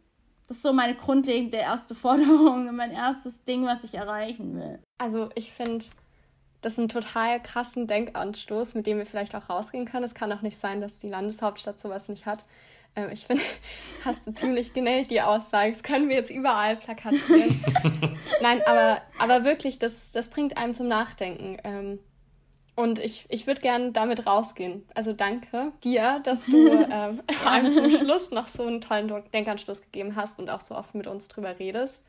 [0.47, 4.79] Das ist so meine grundlegende erste Forderung, mein erstes Ding, was ich erreichen will.
[4.97, 5.85] Also ich finde
[6.65, 10.03] das ist ein total krassen Denkanstoß, mit dem wir vielleicht auch rausgehen können.
[10.03, 12.43] Es kann auch nicht sein, dass die Landeshauptstadt sowas nicht hat.
[12.95, 13.43] Ähm, ich finde,
[14.05, 15.71] hast du ziemlich genäht die Aussage.
[15.71, 17.63] Das können wir jetzt überall plakatieren.
[18.41, 21.57] Nein, aber, aber wirklich, das, das bringt einem zum Nachdenken.
[21.63, 21.99] Ähm,
[22.75, 24.85] und ich, ich würde gerne damit rausgehen.
[24.93, 29.81] Also danke dir, dass du ähm, vor allem zum Schluss noch so einen tollen Denkanstoß
[29.81, 32.05] gegeben hast und auch so oft mit uns drüber redest.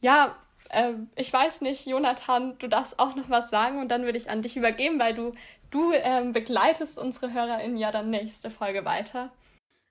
[0.00, 0.36] Ja,
[0.70, 4.30] äh, ich weiß nicht, Jonathan, du darfst auch noch was sagen und dann würde ich
[4.30, 5.32] an dich übergeben, weil du,
[5.70, 9.30] du ähm, begleitest unsere HörerInnen ja dann nächste Folge weiter.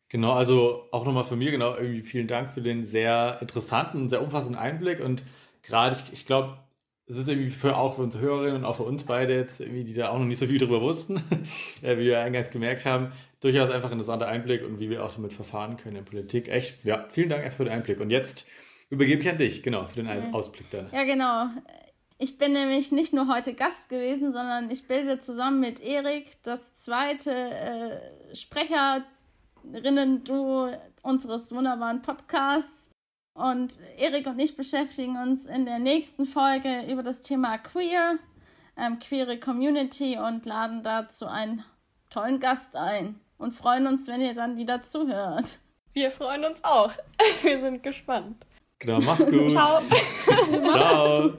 [0.10, 4.22] Genau, also auch nochmal von mir, genau, irgendwie vielen Dank für den sehr interessanten, sehr
[4.22, 5.24] umfassenden Einblick und
[5.64, 6.58] gerade, ich, ich glaube,
[7.10, 9.86] es ist irgendwie für auch für unsere Hörerinnen und auch für uns beide jetzt, irgendwie,
[9.86, 11.22] die da auch noch nicht so viel drüber wussten,
[11.82, 15.32] wie wir eingangs gemerkt haben, durchaus einfach ein interessanter Einblick und wie wir auch damit
[15.32, 16.50] verfahren können in Politik.
[16.50, 18.02] Echt, ja, vielen Dank für den Einblick.
[18.02, 18.46] Und jetzt
[18.90, 20.32] übergebe ich an dich, genau, für den ja.
[20.34, 20.90] Ausblick dann.
[20.92, 21.48] Ja, genau.
[22.18, 26.74] Ich bin nämlich nicht nur heute Gast gewesen, sondern ich bilde zusammen mit Erik das
[26.74, 28.36] zweite äh,
[29.68, 32.90] Sprecherinnen-Duo unseres wunderbaren Podcasts.
[33.34, 38.18] Und Erik und ich beschäftigen uns in der nächsten Folge über das Thema Queer,
[38.76, 41.64] ähm, queere Community und laden dazu einen
[42.10, 45.60] tollen Gast ein und freuen uns, wenn ihr dann wieder zuhört.
[45.94, 46.92] Wir freuen uns auch.
[47.44, 48.44] Wir sind gespannt.
[48.80, 49.52] Genau, macht's gut.
[49.52, 49.82] Ciao.
[50.70, 51.34] Ciao.